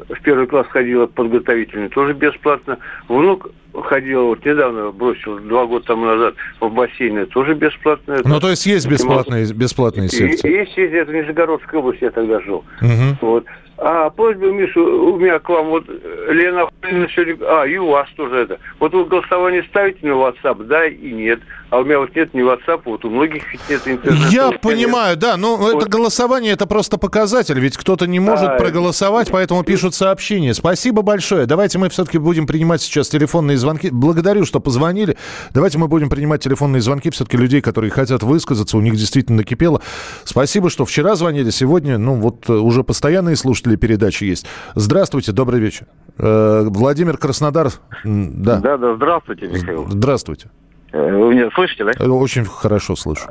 [0.09, 2.77] в первый класс ходила подготовительный, тоже бесплатно.
[3.07, 8.19] Внук ходил, вот недавно бросил, два года тому назад, в бассейне, тоже бесплатно.
[8.23, 10.49] Ну, то есть есть бесплатные, бесплатные секции?
[10.49, 12.63] Есть, есть, это в Нижегородской области я тогда жил.
[12.81, 13.17] Угу.
[13.21, 13.45] Вот.
[13.79, 15.85] А просьба, Миша, у меня к вам, вот
[16.29, 16.67] Лена
[17.13, 18.59] сегодня, а, и у вас тоже это.
[18.79, 21.39] Вот вы голосование ставите на WhatsApp, да и нет.
[21.69, 24.29] А у меня вот нет ни WhatsApp, вот у многих ведь нет интернета.
[24.29, 25.19] Я понимаю, нет.
[25.19, 25.75] да, но вот.
[25.75, 30.53] это голосование, это просто показатель, ведь кто-то не может а, проголосовать, поэтому пишут сообщения.
[30.55, 31.45] Спасибо большое.
[31.45, 33.89] Давайте мы все-таки будем принимать сейчас телефонные звонки.
[33.91, 35.17] Благодарю, что позвонили.
[35.53, 39.81] Давайте мы будем принимать телефонные звонки все-таки людей, которые хотят высказаться, у них действительно накипело.
[40.23, 44.47] Спасибо, что вчера звонили, сегодня, ну вот уже постоянные слушатели слушателей передачи есть.
[44.75, 45.87] Здравствуйте, добрый вечер.
[46.17, 47.67] Э, Владимир Краснодар.
[48.03, 48.59] Да.
[48.59, 49.85] Да, да, здравствуйте, Михаил.
[49.89, 50.49] Здравствуйте.
[50.91, 51.91] Э, вы меня слышите, да?
[51.99, 53.27] Э, очень хорошо слышу.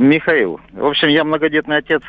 [0.00, 2.02] Михаил, в общем, я многодетный отец.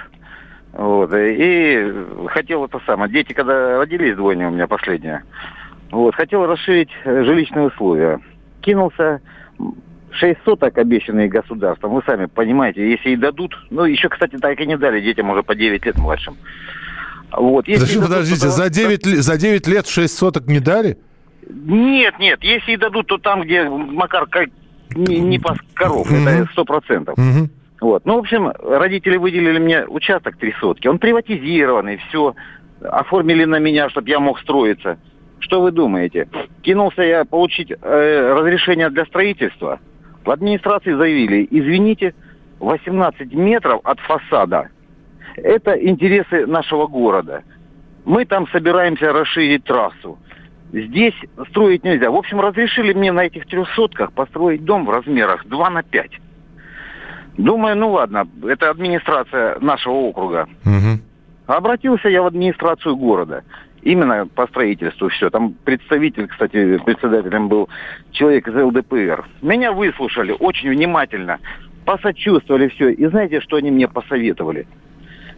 [0.73, 1.91] Вот, и
[2.27, 3.11] хотел это самое.
[3.11, 5.23] Дети, когда родились, двойня у меня последняя,
[5.91, 8.19] вот, хотел расширить жилищные условия.
[8.61, 9.21] Кинулся
[10.11, 14.67] 6 соток, обещанные государством, вы сами понимаете, если и дадут, ну, еще, кстати, так и
[14.67, 16.35] не дали детям уже по 9 лет младшим.
[17.31, 17.67] Вот.
[17.67, 20.97] Если подождите, дадут, за, 9, за 9 лет 6 соток не дали?
[21.49, 24.49] Нет, нет, если и дадут, то там, где Макар как,
[24.95, 26.29] не, не пас коров, mm-hmm.
[26.29, 27.17] это сто процентов.
[27.17, 27.49] Mm-hmm.
[27.81, 28.05] Вот.
[28.05, 30.87] Ну, в общем, родители выделили мне участок три сотки.
[30.87, 32.35] Он приватизированный, все.
[32.81, 34.97] Оформили на меня, чтобы я мог строиться.
[35.39, 36.27] Что вы думаете?
[36.63, 39.79] Кинулся я получить э, разрешение для строительства.
[40.25, 42.13] В администрации заявили, извините,
[42.59, 44.69] 18 метров от фасада
[45.35, 47.43] это интересы нашего города.
[48.05, 50.17] Мы там собираемся расширить трассу.
[50.71, 51.15] Здесь
[51.49, 52.11] строить нельзя.
[52.11, 56.11] В общем, разрешили мне на этих трехсотках построить дом в размерах 2 на 5.
[57.37, 60.47] Думаю, ну ладно, это администрация нашего округа.
[60.65, 61.01] Угу.
[61.47, 63.43] Обратился я в администрацию города.
[63.83, 65.29] Именно по строительству все.
[65.29, 67.69] Там представитель, кстати, председателем был
[68.11, 69.25] человек из ЛДПР.
[69.41, 71.39] Меня выслушали очень внимательно,
[71.85, 72.89] посочувствовали все.
[72.89, 74.67] И знаете, что они мне посоветовали?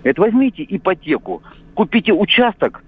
[0.04, 2.84] Это возьмите ипотеку, купите участок,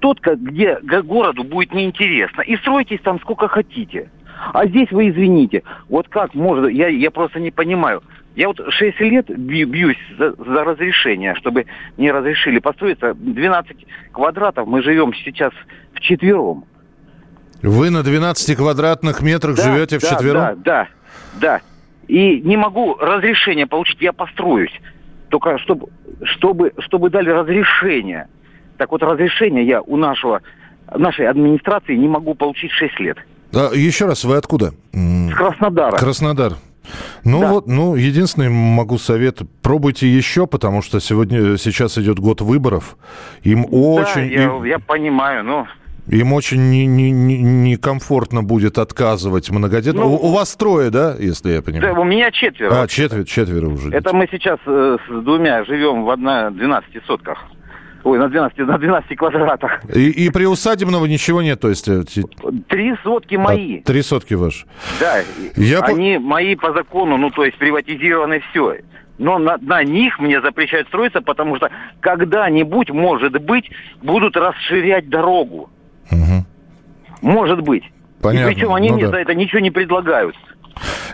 [0.00, 4.10] тот, где городу будет неинтересно, и стройтесь там сколько хотите.
[4.52, 8.02] А здесь вы извините, вот как можно, я, я просто не понимаю.
[8.34, 14.66] Я вот 6 лет бьюсь за, за разрешение, чтобы мне разрешили построиться 12 квадратов.
[14.66, 15.52] Мы живем сейчас
[15.92, 16.64] в четвером.
[17.62, 20.40] Вы на 12 квадратных метрах да, живете да, вчетвером?
[20.40, 20.88] Да, да,
[21.40, 21.60] да.
[22.08, 24.72] И не могу разрешение получить, я построюсь.
[25.32, 25.86] Только чтобы,
[26.24, 28.28] чтобы, чтобы дали разрешение.
[28.76, 30.42] Так вот, разрешение я у нашего,
[30.94, 33.16] нашей администрации не могу получить 6 лет.
[33.54, 34.72] А, еще раз, вы откуда?
[34.92, 35.96] С Краснодара.
[35.96, 36.52] Краснодар.
[37.24, 37.48] Ну да.
[37.48, 42.98] вот, ну, единственный могу совет, пробуйте еще, потому что сегодня, сейчас идет год выборов.
[43.42, 44.30] Им да, очень...
[44.30, 45.66] я, им, я понимаю, но...
[46.08, 50.04] Им очень некомфортно не, не, не будет отказывать многодетным.
[50.04, 51.94] Ну, у, у вас трое, да, если я понимаю?
[51.94, 52.82] Да, у меня четверо.
[52.82, 53.90] А, четверо, четверо уже.
[53.90, 57.38] Это мы сейчас э, с двумя живем в одна 12 сотках.
[58.04, 59.80] Ой, на 12, на 12 квадратах.
[59.94, 61.86] И, и приусадебного ничего нет, то есть...
[61.86, 62.02] э,
[62.68, 63.78] Три сотки мои.
[63.78, 64.66] А, три сотки ваши.
[64.98, 65.20] Да,
[65.54, 66.20] Я они по...
[66.20, 68.78] мои по закону, ну, то есть приватизированы все.
[69.18, 73.70] Но на, на них мне запрещают строиться, потому что когда-нибудь, может быть,
[74.02, 75.70] будут расширять дорогу.
[76.12, 76.44] Угу.
[77.22, 77.84] Может быть.
[78.20, 78.50] Понятно.
[78.50, 79.10] И причем они ну, мне да.
[79.10, 80.36] за это ничего не предлагают.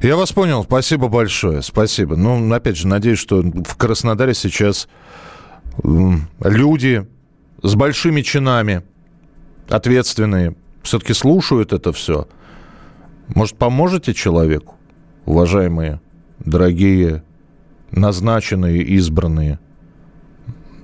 [0.02, 0.64] Я вас понял.
[0.64, 1.62] Спасибо большое.
[1.62, 2.16] Спасибо.
[2.16, 4.88] Ну, опять же, надеюсь, что в Краснодаре сейчас
[5.82, 7.06] люди
[7.62, 8.82] с большими чинами,
[9.68, 12.28] ответственные, все-таки слушают это все.
[13.34, 14.76] Может, поможете человеку,
[15.26, 16.00] уважаемые,
[16.38, 17.22] дорогие,
[17.90, 19.58] назначенные, избранные?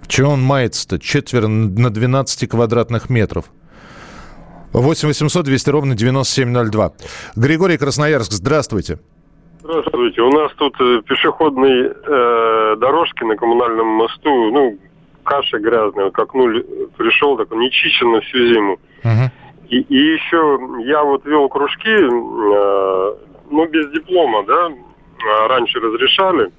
[0.07, 0.98] Чего он мается-то?
[0.98, 3.50] Четверо на 12 квадратных метров.
[4.74, 6.92] 8 800 200 ровно 9702.
[7.37, 8.98] Григорий Красноярск, здравствуйте.
[9.60, 10.20] Здравствуйте.
[10.20, 14.78] У нас тут э, пешеходные э, дорожки на коммунальном мосту, ну,
[15.22, 16.48] каша грязная, к окну
[16.98, 18.78] пришел, так нечищенно всю зиму.
[19.04, 19.30] Uh-huh.
[19.68, 23.14] И, и еще я вот вел кружки, э,
[23.50, 24.70] ну, без диплома, да,
[25.48, 26.50] раньше разрешали.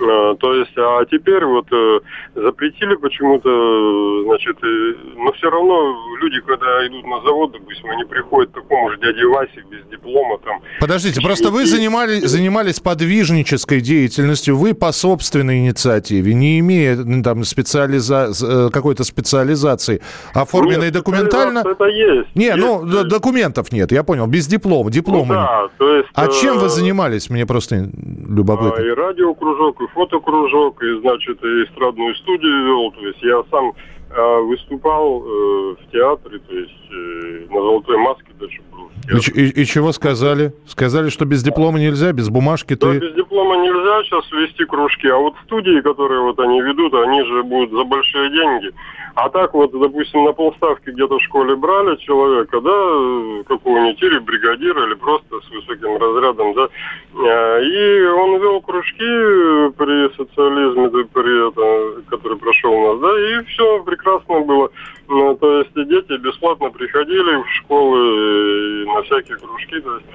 [0.00, 2.00] Э, то есть, а теперь вот э,
[2.34, 8.50] запретили почему-то, значит, э, но все равно люди, когда идут на завод, допустим, они приходят
[8.50, 10.60] к такому же дяде Васе без диплома там.
[10.80, 17.44] Подождите, просто вы занимались, занимались подвижнической деятельностью, вы по собственной инициативе, не имея ну, там
[17.44, 18.30] специализа...
[18.72, 20.00] какой-то специализации,
[20.34, 21.58] оформленной нет, документально?
[21.58, 22.34] Это есть.
[22.34, 23.08] Не, есть, ну есть.
[23.08, 25.68] документов нет, я понял, без диплома, диплома ну, да.
[25.78, 27.28] То есть, а чем вы занимались?
[27.30, 27.90] Мне просто
[28.28, 28.74] любопытно.
[28.76, 32.92] А, и радиокружок, и фотокружок, и, значит, и эстрадную студию вел.
[32.92, 33.72] То есть я сам
[34.10, 38.90] э, выступал э, в театре, то есть э, на «Золотой маске» даже был.
[39.08, 40.52] И, и, и чего сказали?
[40.66, 42.98] Сказали, что без диплома нельзя, без бумажки Да, ты...
[42.98, 47.42] без диплома нельзя сейчас вести кружки, а вот студии, которые вот они ведут, они же
[47.42, 48.72] будут за большие деньги.
[49.14, 54.86] А так вот, допустим, на полставки где-то в школе брали человека, да, какого-нибудь или бригадира,
[54.86, 61.48] или просто с высоким разрядом, да, э, и он вел кружки при социализме, да, при
[61.48, 64.70] это, который прошел у нас, да, и все прекрасно было.
[65.08, 70.06] Ну, то есть и дети бесплатно приходили в школы и на всякие кружки, то есть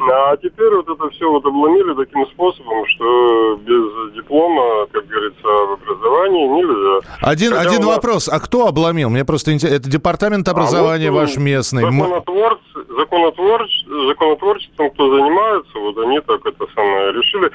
[0.00, 5.72] а теперь вот это все вот обломили таким способом, что без диплома, как говорится, в
[5.82, 7.08] образовании нельзя.
[7.20, 8.28] Один, Хотя один нас- вопрос.
[8.28, 9.10] А кто обломил?
[9.10, 9.76] Мне просто интересно.
[9.76, 11.82] Это департамент образования А вот, ваш местный.
[11.84, 12.60] Законотворцы,
[12.98, 13.70] законотворч,
[14.08, 17.50] законотворчеством, кто занимается, вот они так это самое решили.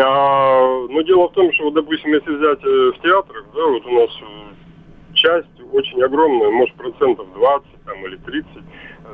[0.00, 3.86] А, но дело в том, что, вот, допустим, если взять э, в театрах, да, вот
[3.86, 8.48] у нас э, часть очень огромная, может, процентов 20 там, или 30,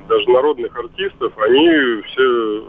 [0.08, 2.68] даже народных артистов, они все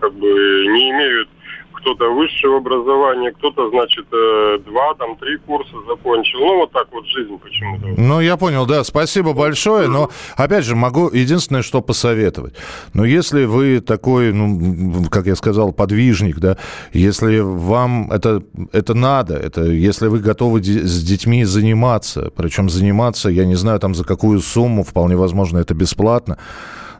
[0.00, 1.28] как бы не имеют
[1.76, 6.38] кто-то высшего образования, кто-то, значит, э, два, там, три курса закончил.
[6.40, 8.00] Ну, вот так вот жизнь почему-то.
[8.00, 12.54] Ну, я понял, да, спасибо большое, но, опять же, могу единственное, что посоветовать.
[12.94, 16.56] Но если вы такой, ну, как я сказал, подвижник, да,
[16.92, 23.44] если вам это, это надо, это если вы готовы с детьми заниматься, причем заниматься, я
[23.44, 26.38] не знаю, там, за какую сумму, вполне возможно, это бесплатно,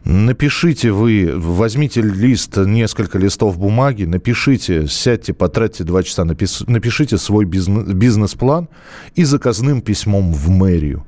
[0.09, 7.92] Напишите вы, возьмите лист, несколько листов бумаги, напишите, сядьте, потратьте два часа, напишите свой бизнес-
[7.92, 8.69] бизнес-план
[9.16, 11.05] и заказным письмом в мэрию.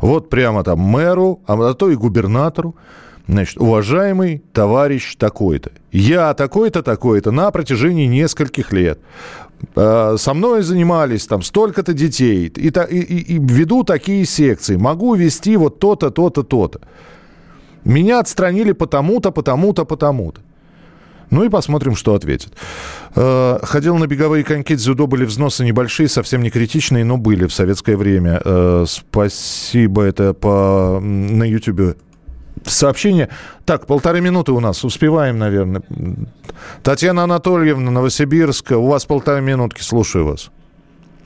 [0.00, 2.74] Вот прямо там мэру, а то и губернатору.
[3.28, 8.98] Значит, уважаемый товарищ такой-то, я такой-то, такой-то на протяжении нескольких лет
[9.76, 15.56] э, со мной занимались там столько-то детей и- и- и веду такие секции, могу вести
[15.56, 16.80] вот то-то, то-то, то-то.
[17.84, 20.40] Меня отстранили потому-то, потому-то, потому-то.
[21.30, 22.52] Ну и посмотрим, что ответит.
[23.14, 27.52] Э, Ходил на беговые коньки дзюдо, были взносы небольшие, совсем не критичные, но были в
[27.52, 28.40] советское время.
[28.44, 31.96] Э, Спасибо, это по, на YouTube
[32.64, 33.28] сообщение.
[33.64, 35.82] Так, полторы минуты у нас, успеваем, наверное.
[36.82, 40.50] Татьяна Анатольевна, Новосибирск, у вас полторы минутки, слушаю вас.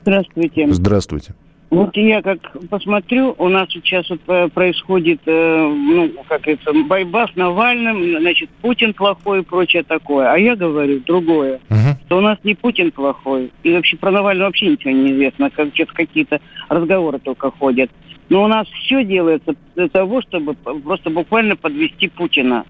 [0.01, 0.71] Здравствуйте.
[0.71, 1.33] Здравствуйте.
[1.71, 7.27] Вот я как посмотрю, у нас сейчас вот э, происходит, э, ну, как это, борьба
[7.27, 10.31] с Навальным, значит, Путин плохой и прочее такое.
[10.31, 12.05] А я говорю другое, uh-huh.
[12.05, 15.73] что у нас не Путин плохой, и вообще про Навального вообще ничего не известно, как
[15.73, 16.39] что-то какие-то
[16.69, 17.89] разговоры только ходят.
[18.29, 22.65] Но у нас все делается для того, чтобы просто буквально подвести Путина.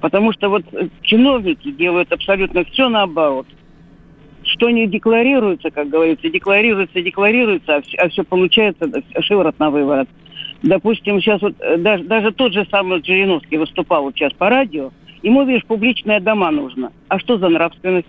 [0.00, 0.64] Потому что вот
[1.02, 3.46] чиновники делают абсолютно все наоборот
[4.48, 8.90] что не декларируется, как говорится, декларируется, декларируется, а все, а все получается
[9.20, 10.08] шиворот на выворот.
[10.62, 14.90] Допустим, сейчас вот э, даже, даже тот же самый Жириновский выступал вот сейчас по радио,
[15.22, 16.92] ему, видишь, публичные дома нужно.
[17.08, 18.08] А что за нравственность?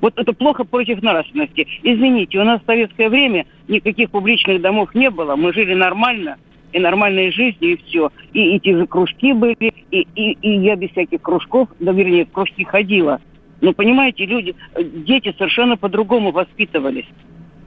[0.00, 1.66] Вот это плохо против нравственности.
[1.82, 5.36] Извините, у нас в советское время никаких публичных домов не было.
[5.36, 6.36] Мы жили нормально,
[6.72, 8.10] и нормальной жизнью, и все.
[8.32, 12.24] И, и те же кружки были, и, и, и я без всяких кружков, да вернее,
[12.24, 13.20] в кружки ходила.
[13.60, 17.06] Ну, понимаете, люди, э, дети совершенно по-другому воспитывались.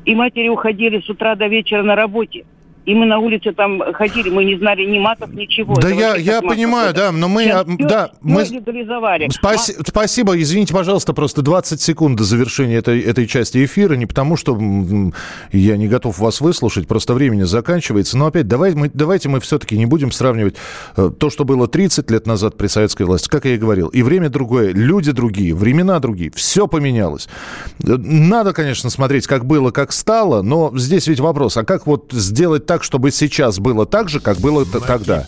[0.06, 2.46] И матери уходили с утра до вечера на работе.
[2.86, 5.76] И мы на улице там ходили, мы не знали ни матов, ничего.
[5.76, 7.44] Да я, я понимаю, да, но мы...
[7.44, 8.46] Сейчас да, мы...
[9.32, 9.74] Спаси...
[9.80, 9.84] А...
[9.88, 14.60] Спасибо, извините, пожалуйста, просто 20 секунд до завершения этой, этой части эфира, не потому что
[15.52, 19.78] я не готов вас выслушать, просто времени заканчивается, но опять давай, мы, давайте мы все-таки
[19.78, 20.56] не будем сравнивать
[20.98, 24.02] э, то, что было 30 лет назад при советской власти, как я и говорил, и
[24.02, 27.30] время другое, люди другие, времена другие, все поменялось.
[27.82, 32.12] Э, надо, конечно, смотреть, как было, как стало, но здесь ведь вопрос, а как вот
[32.12, 35.28] сделать так, так, чтобы сейчас было так же, как было тогда.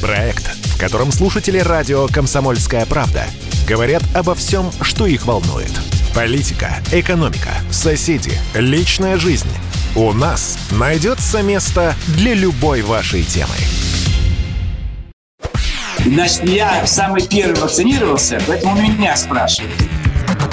[0.00, 3.24] Проект, в котором слушатели радио «Комсомольская правда»
[3.66, 5.72] говорят обо всем, что их волнует.
[6.14, 9.48] Политика, экономика, соседи, личная жизнь.
[9.96, 13.56] У нас найдется место для любой вашей темы.
[15.98, 19.74] Значит, я самый первый вакцинировался, поэтому меня спрашивают.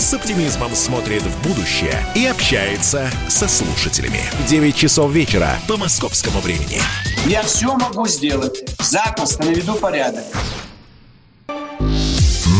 [0.00, 4.20] с оптимизмом смотрит в будущее и общается со слушателями.
[4.48, 6.80] 9 часов вечера по московскому времени.
[7.26, 8.64] Я все могу сделать.
[8.78, 10.24] Запросто наведу порядок.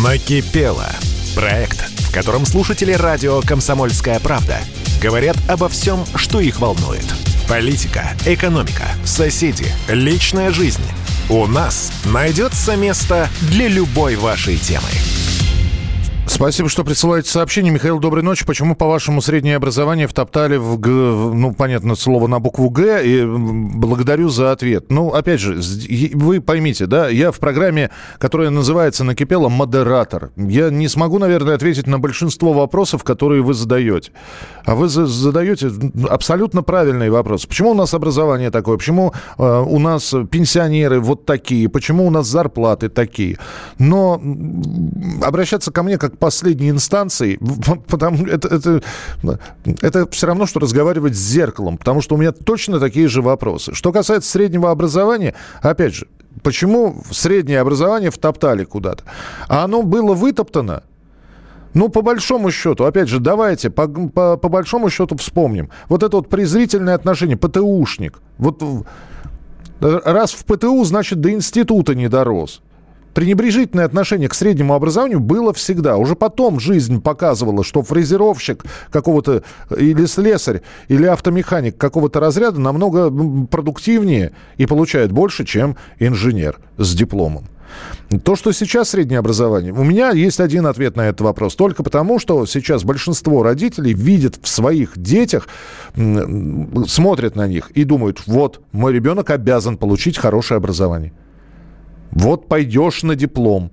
[0.03, 0.89] Накипело.
[1.34, 4.59] Проект, в котором слушатели радио «Комсомольская правда»
[5.03, 7.05] говорят обо всем, что их волнует.
[7.49, 10.82] Политика, экономика, соседи, личная жизнь.
[11.28, 14.89] У нас найдется место для любой вашей темы.
[16.37, 17.72] Спасибо, что присылаете сообщение.
[17.72, 18.45] Михаил, доброй ночи.
[18.45, 24.28] Почему, по-вашему, среднее образование втоптали в, Г, ну, понятно, слово на букву Г, и благодарю
[24.28, 24.91] за ответ.
[24.91, 25.59] Ну, опять же,
[26.12, 30.30] вы поймите, да, я в программе, которая называется «Накипело», модератор.
[30.37, 34.12] Я не смогу, наверное, ответить на большинство вопросов, которые вы задаете.
[34.66, 35.70] А вы задаете
[36.11, 37.47] абсолютно правильный вопрос.
[37.47, 38.76] Почему у нас образование такое?
[38.76, 41.70] Почему э, у нас пенсионеры вот такие?
[41.70, 43.39] Почему у нас зарплаты такие?
[43.78, 44.20] Но
[45.22, 47.38] обращаться ко мне как последней инстанции,
[47.86, 48.82] потому это, это,
[49.80, 53.74] это все равно, что разговаривать с зеркалом, потому что у меня точно такие же вопросы.
[53.74, 56.08] Что касается среднего образования, опять же,
[56.42, 59.04] почему среднее образование втоптали куда-то?
[59.46, 60.82] А оно было вытоптано
[61.74, 65.68] ну, по большому счету, опять же, давайте по, по, по большому счету вспомним.
[65.88, 68.18] Вот это вот презрительное отношение, ПТУшник.
[68.38, 68.62] Вот
[69.80, 72.62] раз в ПТУ, значит, до института не дорос
[73.16, 75.96] пренебрежительное отношение к среднему образованию было всегда.
[75.96, 79.42] Уже потом жизнь показывала, что фрезеровщик какого-то
[79.74, 83.10] или слесарь, или автомеханик какого-то разряда намного
[83.46, 87.48] продуктивнее и получает больше, чем инженер с дипломом.
[88.22, 91.56] То, что сейчас среднее образование, у меня есть один ответ на этот вопрос.
[91.56, 95.48] Только потому, что сейчас большинство родителей видят в своих детях,
[95.94, 101.14] смотрят на них и думают, вот, мой ребенок обязан получить хорошее образование.
[102.16, 103.70] Вот пойдешь на диплом,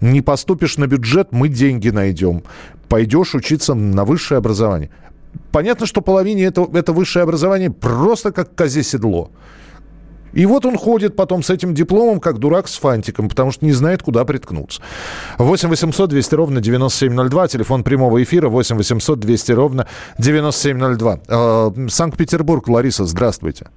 [0.00, 2.42] не поступишь на бюджет, мы деньги найдем.
[2.88, 4.90] Пойдешь учиться на высшее образование.
[5.52, 9.30] Понятно, что половине это, это высшее образование просто как козе седло.
[10.32, 13.72] И вот он ходит потом с этим дипломом, как дурак с фантиком, потому что не
[13.72, 14.82] знает, куда приткнуться.
[15.38, 19.86] 8 800 200 ровно 9702, телефон прямого эфира 8 800 200 ровно
[20.18, 21.20] 9702.
[21.28, 23.68] Э, Санкт-Петербург, Лариса, здравствуйте.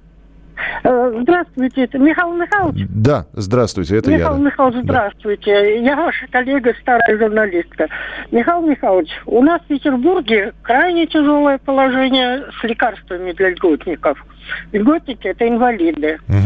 [0.84, 2.86] Э, здравствуйте, это Михаил Михайлович?
[2.88, 4.42] Да, здравствуйте, это Михаил я.
[4.44, 5.52] Михайлович, здравствуйте.
[5.52, 5.60] Да.
[5.60, 7.88] Я ваша коллега, старая журналистка.
[8.30, 14.24] Михаил Михайлович, у нас в Петербурге крайне тяжелое положение с лекарствами для льготников.
[14.72, 16.18] Льготники– это инвалиды.
[16.28, 16.36] Угу.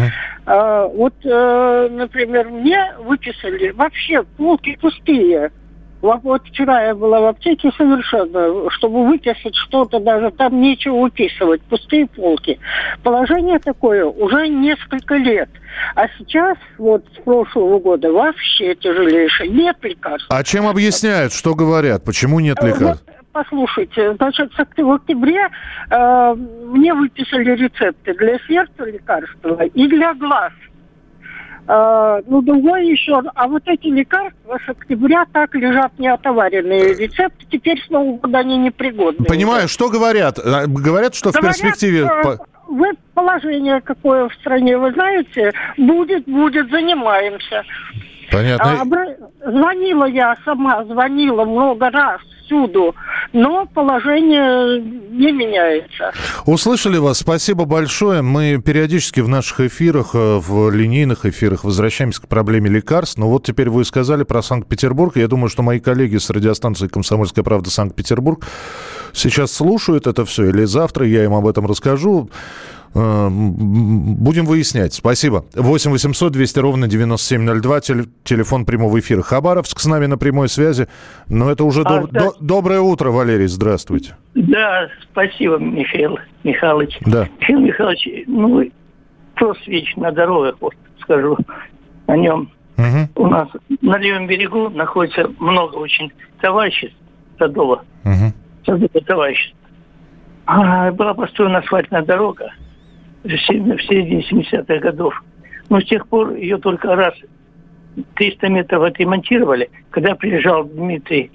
[0.46, 5.50] А, вот, э, например, мне выписали вообще полки пустые–
[6.04, 12.06] вот вчера я была в аптеке совершенно, чтобы выписать что-то, даже там нечего выписывать, пустые
[12.06, 12.58] полки.
[13.02, 15.48] Положение такое уже несколько лет.
[15.94, 19.48] А сейчас, вот с прошлого года, вообще тяжелейшее.
[19.48, 20.26] Нет лекарств.
[20.28, 21.32] А чем объясняют?
[21.32, 22.04] Что говорят?
[22.04, 23.04] Почему нет лекарств?
[23.32, 25.48] послушайте, значит, в октябре
[25.90, 26.34] э,
[26.66, 30.52] мне выписали рецепты для сердца лекарства и для глаз.
[31.66, 33.22] А, ну, другой еще.
[33.34, 36.94] А вот эти лекарства с октября так лежат неотоваренные.
[36.94, 39.24] Рецепты теперь снова года они непригодны.
[39.24, 40.38] Понимаю, что говорят?
[40.38, 42.10] А, говорят, что говорят, в перспективе...
[42.24, 42.36] Э,
[42.68, 45.52] вы положение какое в стране, вы знаете?
[45.76, 47.62] Будет, будет, занимаемся.
[48.30, 48.82] Понятно.
[48.82, 52.94] А, звонила я сама, звонила много раз всюду,
[53.32, 56.12] но положение не меняется.
[56.46, 58.22] Услышали вас, спасибо большое.
[58.22, 63.18] Мы периодически в наших эфирах, э, в линейных эфирах возвращаемся к проблеме лекарств.
[63.18, 65.16] Но вот теперь вы сказали про Санкт-Петербург.
[65.16, 68.44] Я думаю, что мои коллеги с радиостанции «Комсомольская правда» Санкт-Петербург
[69.12, 72.30] сейчас слушают это все, или завтра я им об этом расскажу.
[72.94, 74.94] Э, будем выяснять.
[74.94, 75.44] Спасибо.
[75.54, 77.80] 8 800 200 ровно 9702.
[78.22, 79.22] Телефон прямого эфира.
[79.22, 80.86] Хабаровск с нами на прямой связи.
[81.28, 82.20] Но это уже а, доб- да.
[82.20, 83.48] до- доброе утро, Валерий.
[83.48, 84.16] Здравствуйте.
[84.34, 86.96] Да, спасибо, Михаил Михайлович.
[87.00, 87.28] Да.
[87.40, 88.70] Михаил Михайлович, ну,
[89.34, 91.36] просто вечно на дорогах, вот скажу
[92.06, 92.50] о нем.
[92.76, 93.22] Угу.
[93.24, 93.48] У нас
[93.80, 96.96] на левом берегу находится много очень товариществ
[97.38, 97.84] садово.
[98.04, 98.32] Угу.
[98.66, 99.56] Садово товариществ.
[100.46, 102.52] А, была построена асфальтная дорога
[103.24, 105.22] в середине 70-х годов.
[105.68, 107.14] Но с тех пор ее только раз
[108.16, 111.30] 300 метров отремонтировали, когда приезжал Дмитрий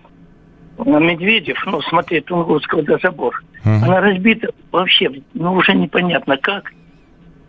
[0.77, 3.43] Медведев, ну, смотреть Тунгусского до забор.
[3.65, 3.83] Uh-huh.
[3.83, 6.71] Она разбита вообще, ну, уже непонятно как.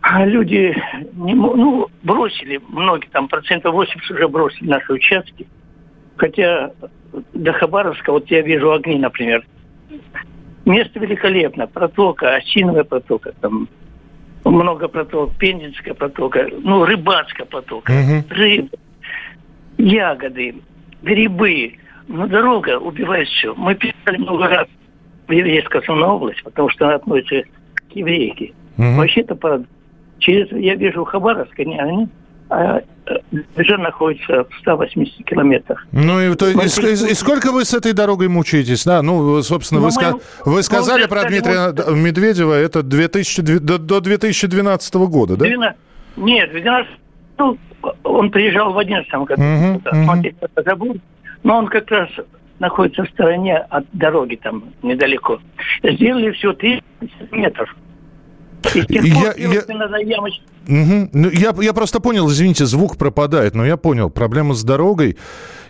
[0.01, 0.75] А люди,
[1.13, 5.47] не, ну, бросили, многие, там, процентов 80 уже бросили наши участки.
[6.17, 6.71] Хотя
[7.33, 9.45] до Хабаровска, вот я вижу огни, например.
[10.65, 13.69] Место великолепно, протока, осиновая протока, там
[14.49, 18.23] много проток, Пензенская протока, ну, рыбацкая протока, угу.
[18.29, 18.73] рыб,
[19.77, 20.55] ягоды,
[21.01, 21.77] грибы.
[22.07, 23.53] Ну, дорога убивает все.
[23.55, 24.67] Мы писали много раз
[25.27, 27.43] в еврейскую основную область, потому что она относится
[27.89, 28.53] к еврейке.
[28.77, 28.95] Угу.
[28.95, 29.63] Вообще-то,
[30.19, 32.07] через, я вижу Хабаровск, они, они
[32.51, 32.81] а
[33.55, 35.85] Бюджет находится в 180 километрах.
[35.91, 38.83] Ну и, то, и, и, и сколько вы с этой дорогой мучаетесь?
[38.83, 41.95] Да, ну, собственно, ну, вы, ска- вы сказали про Дмитрия вот...
[41.95, 45.45] Медведева, это 2000, до, до 2012 года, да?
[45.45, 45.77] 12,
[46.17, 46.91] нет, 12,
[47.37, 47.57] ну,
[48.03, 50.35] он приезжал в 2011 году, смотреть
[50.65, 50.97] забыл,
[51.43, 52.09] но он как раз
[52.59, 55.39] находится в стороне от дороги там недалеко.
[55.83, 56.83] Сделали все 30
[57.31, 57.75] метров.
[58.89, 59.63] Я, я...
[60.67, 61.09] Угу.
[61.13, 65.17] Ну, я, я просто понял, извините, звук пропадает, но я понял, проблема с дорогой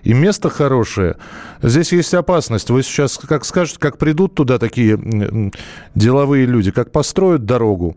[0.03, 1.15] и место хорошее.
[1.61, 2.69] Здесь есть опасность.
[2.69, 5.51] Вы сейчас, как скажете, как придут туда такие
[5.95, 7.95] деловые люди, как построят дорогу,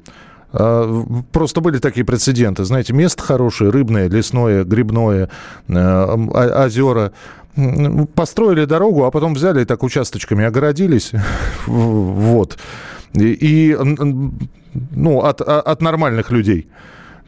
[0.52, 2.64] а, Просто были такие прецеденты.
[2.64, 5.28] Знаете, место хорошее, рыбное, лесное, грибное,
[5.68, 7.12] а, озера.
[8.14, 11.12] Построили дорогу, а потом взяли и так участочками огородились.
[11.66, 12.58] Вот.
[13.14, 13.76] И,
[14.94, 16.68] ну, от, от нормальных людей.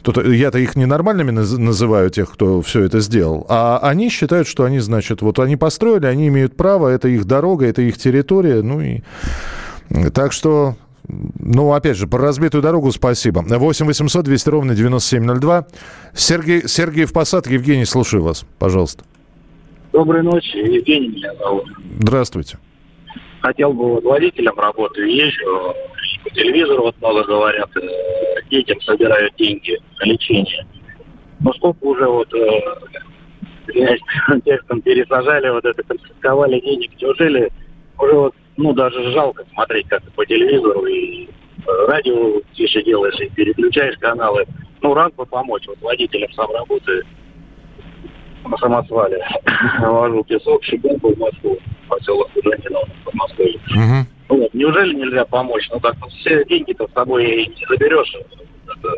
[0.02, 3.44] Тут я-то их ненормальными называю, тех, кто все это сделал.
[3.48, 7.66] А они считают, что они, значит, вот они построили, они имеют право, это их дорога,
[7.66, 8.62] это их территория.
[8.62, 9.00] Ну и
[10.14, 10.76] так что
[11.38, 13.40] ну, опять же, про разбитую дорогу спасибо.
[13.40, 15.66] 8 800 200 ровно 9702.
[16.14, 17.46] Сергей, Сергей в Посад.
[17.48, 18.44] Евгений, слушаю вас.
[18.58, 19.04] Пожалуйста.
[19.92, 20.56] Доброй ночи.
[20.56, 21.64] Евгений меня зовут.
[21.98, 22.58] Здравствуйте
[23.46, 25.74] хотел бы водителем работаю, езжу,
[26.24, 30.66] по телевизору вот много говорят, э, детям собирают деньги на лечение.
[31.38, 33.98] Но сколько уже вот э,
[34.44, 37.52] текстом пересажали, вот это конфисковали денег, неужели
[38.00, 43.30] уже вот, ну, даже жалко смотреть как по телевизору и э, радио тише делаешь и
[43.30, 44.44] переключаешь каналы.
[44.82, 45.68] Ну, рад бы помочь.
[45.68, 47.04] Вот водителем сам работаю
[48.44, 49.24] на самосвале.
[49.80, 51.58] Вожу песок, щебенку в Москву,
[51.88, 53.58] поселок Кужанина в Москве.
[53.70, 54.38] Угу.
[54.40, 54.54] Вот.
[54.54, 55.68] Неужели нельзя помочь?
[55.72, 58.14] Ну, так все деньги-то с собой не заберешь.
[58.66, 58.88] Это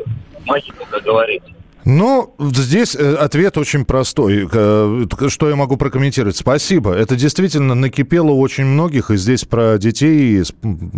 [0.46, 1.50] магика, как говорится.
[1.84, 4.46] Ну, здесь э, ответ очень простой.
[4.46, 6.36] Что я могу прокомментировать?
[6.36, 6.92] Спасибо.
[6.92, 10.42] Это действительно накипело очень многих, и здесь про детей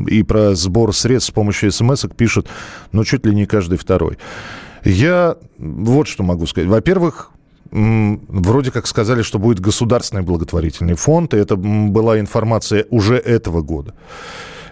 [0.08, 2.48] и про сбор средств с помощью смс пишут,
[2.90, 4.18] ну, чуть ли не каждый второй.
[4.84, 6.68] Я вот что могу сказать.
[6.68, 7.30] Во-первых,
[7.70, 13.94] вроде как сказали, что будет государственный благотворительный фонд, и это была информация уже этого года.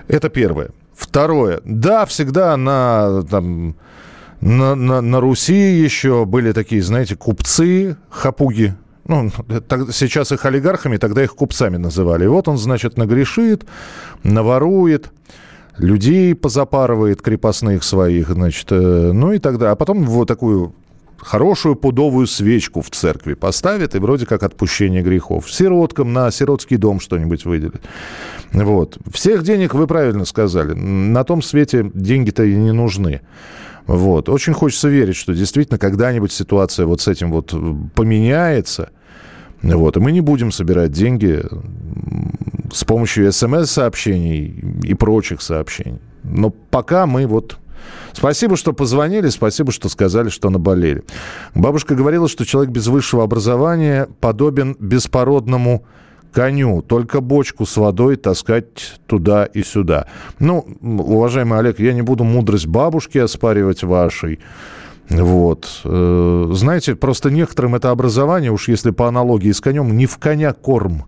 [0.09, 0.70] Это первое.
[0.94, 1.61] Второе.
[1.64, 3.76] Да, всегда на, там,
[4.40, 8.74] на, на, на Руси еще были такие, знаете, купцы, хапуги,
[9.09, 9.30] ну,
[9.66, 12.24] так, сейчас их олигархами, тогда их купцами называли.
[12.24, 13.64] И вот он, значит, нагрешит,
[14.22, 15.11] наворует,
[15.78, 19.70] людей позапарывает крепостных своих, значит, э, ну и тогда.
[19.70, 20.74] А потом вот такую
[21.18, 25.52] хорошую пудовую свечку в церкви поставит, и вроде как отпущение грехов.
[25.52, 27.82] Сироткам на сиротский дом что-нибудь выделит.
[28.52, 28.98] Вот.
[29.12, 33.20] Всех денег, вы правильно сказали, на том свете деньги-то и не нужны.
[33.86, 34.28] Вот.
[34.28, 37.54] Очень хочется верить, что действительно когда-нибудь ситуация вот с этим вот
[37.94, 38.90] поменяется.
[39.62, 39.96] Вот.
[39.96, 41.42] И мы не будем собирать деньги
[42.72, 46.00] с помощью смс-сообщений и прочих сообщений.
[46.22, 47.58] Но пока мы вот
[48.12, 51.04] Спасибо, что позвонили, спасибо, что сказали, что наболели.
[51.54, 55.84] Бабушка говорила, что человек без высшего образования подобен беспородному
[56.32, 60.06] коню, только бочку с водой таскать туда и сюда.
[60.38, 64.40] Ну, уважаемый Олег, я не буду мудрость бабушки оспаривать вашей.
[65.10, 65.80] Вот.
[65.84, 70.52] Э, знаете, просто некоторым это образование, уж если по аналогии с конем, не в коня
[70.52, 71.04] корм.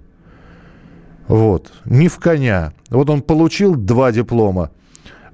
[1.28, 1.70] Вот.
[1.84, 2.72] Не в коня.
[2.88, 4.70] Вот он получил два диплома,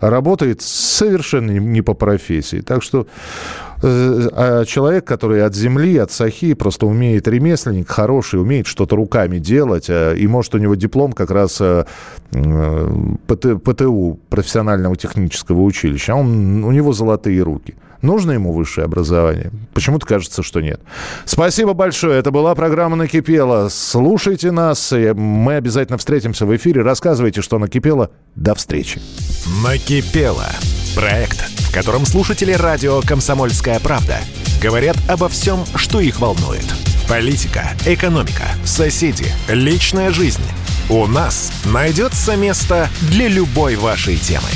[0.00, 2.60] работает совершенно не по профессии.
[2.60, 3.06] Так что
[3.82, 9.38] э, а человек, который от земли, от сахи, просто умеет ремесленник, хороший, умеет что-то руками
[9.38, 11.84] делать, э, и может у него диплом как раз э,
[13.26, 17.74] ПТУ, профессионального технического училища, а он, у него золотые руки.
[18.02, 19.50] Нужно ему высшее образование?
[19.74, 20.80] Почему-то кажется, что нет.
[21.24, 22.18] Спасибо большое.
[22.18, 23.68] Это была программа «Накипело».
[23.70, 24.92] Слушайте нас.
[24.92, 26.82] Мы обязательно встретимся в эфире.
[26.82, 28.10] Рассказывайте, что накипело.
[28.34, 29.00] До встречи.
[29.64, 30.46] «Накипело».
[30.94, 34.18] Проект, в котором слушатели радио «Комсомольская правда»
[34.62, 36.64] говорят обо всем, что их волнует.
[37.08, 40.42] Политика, экономика, соседи, личная жизнь.
[40.88, 44.48] У нас найдется место для любой вашей темы.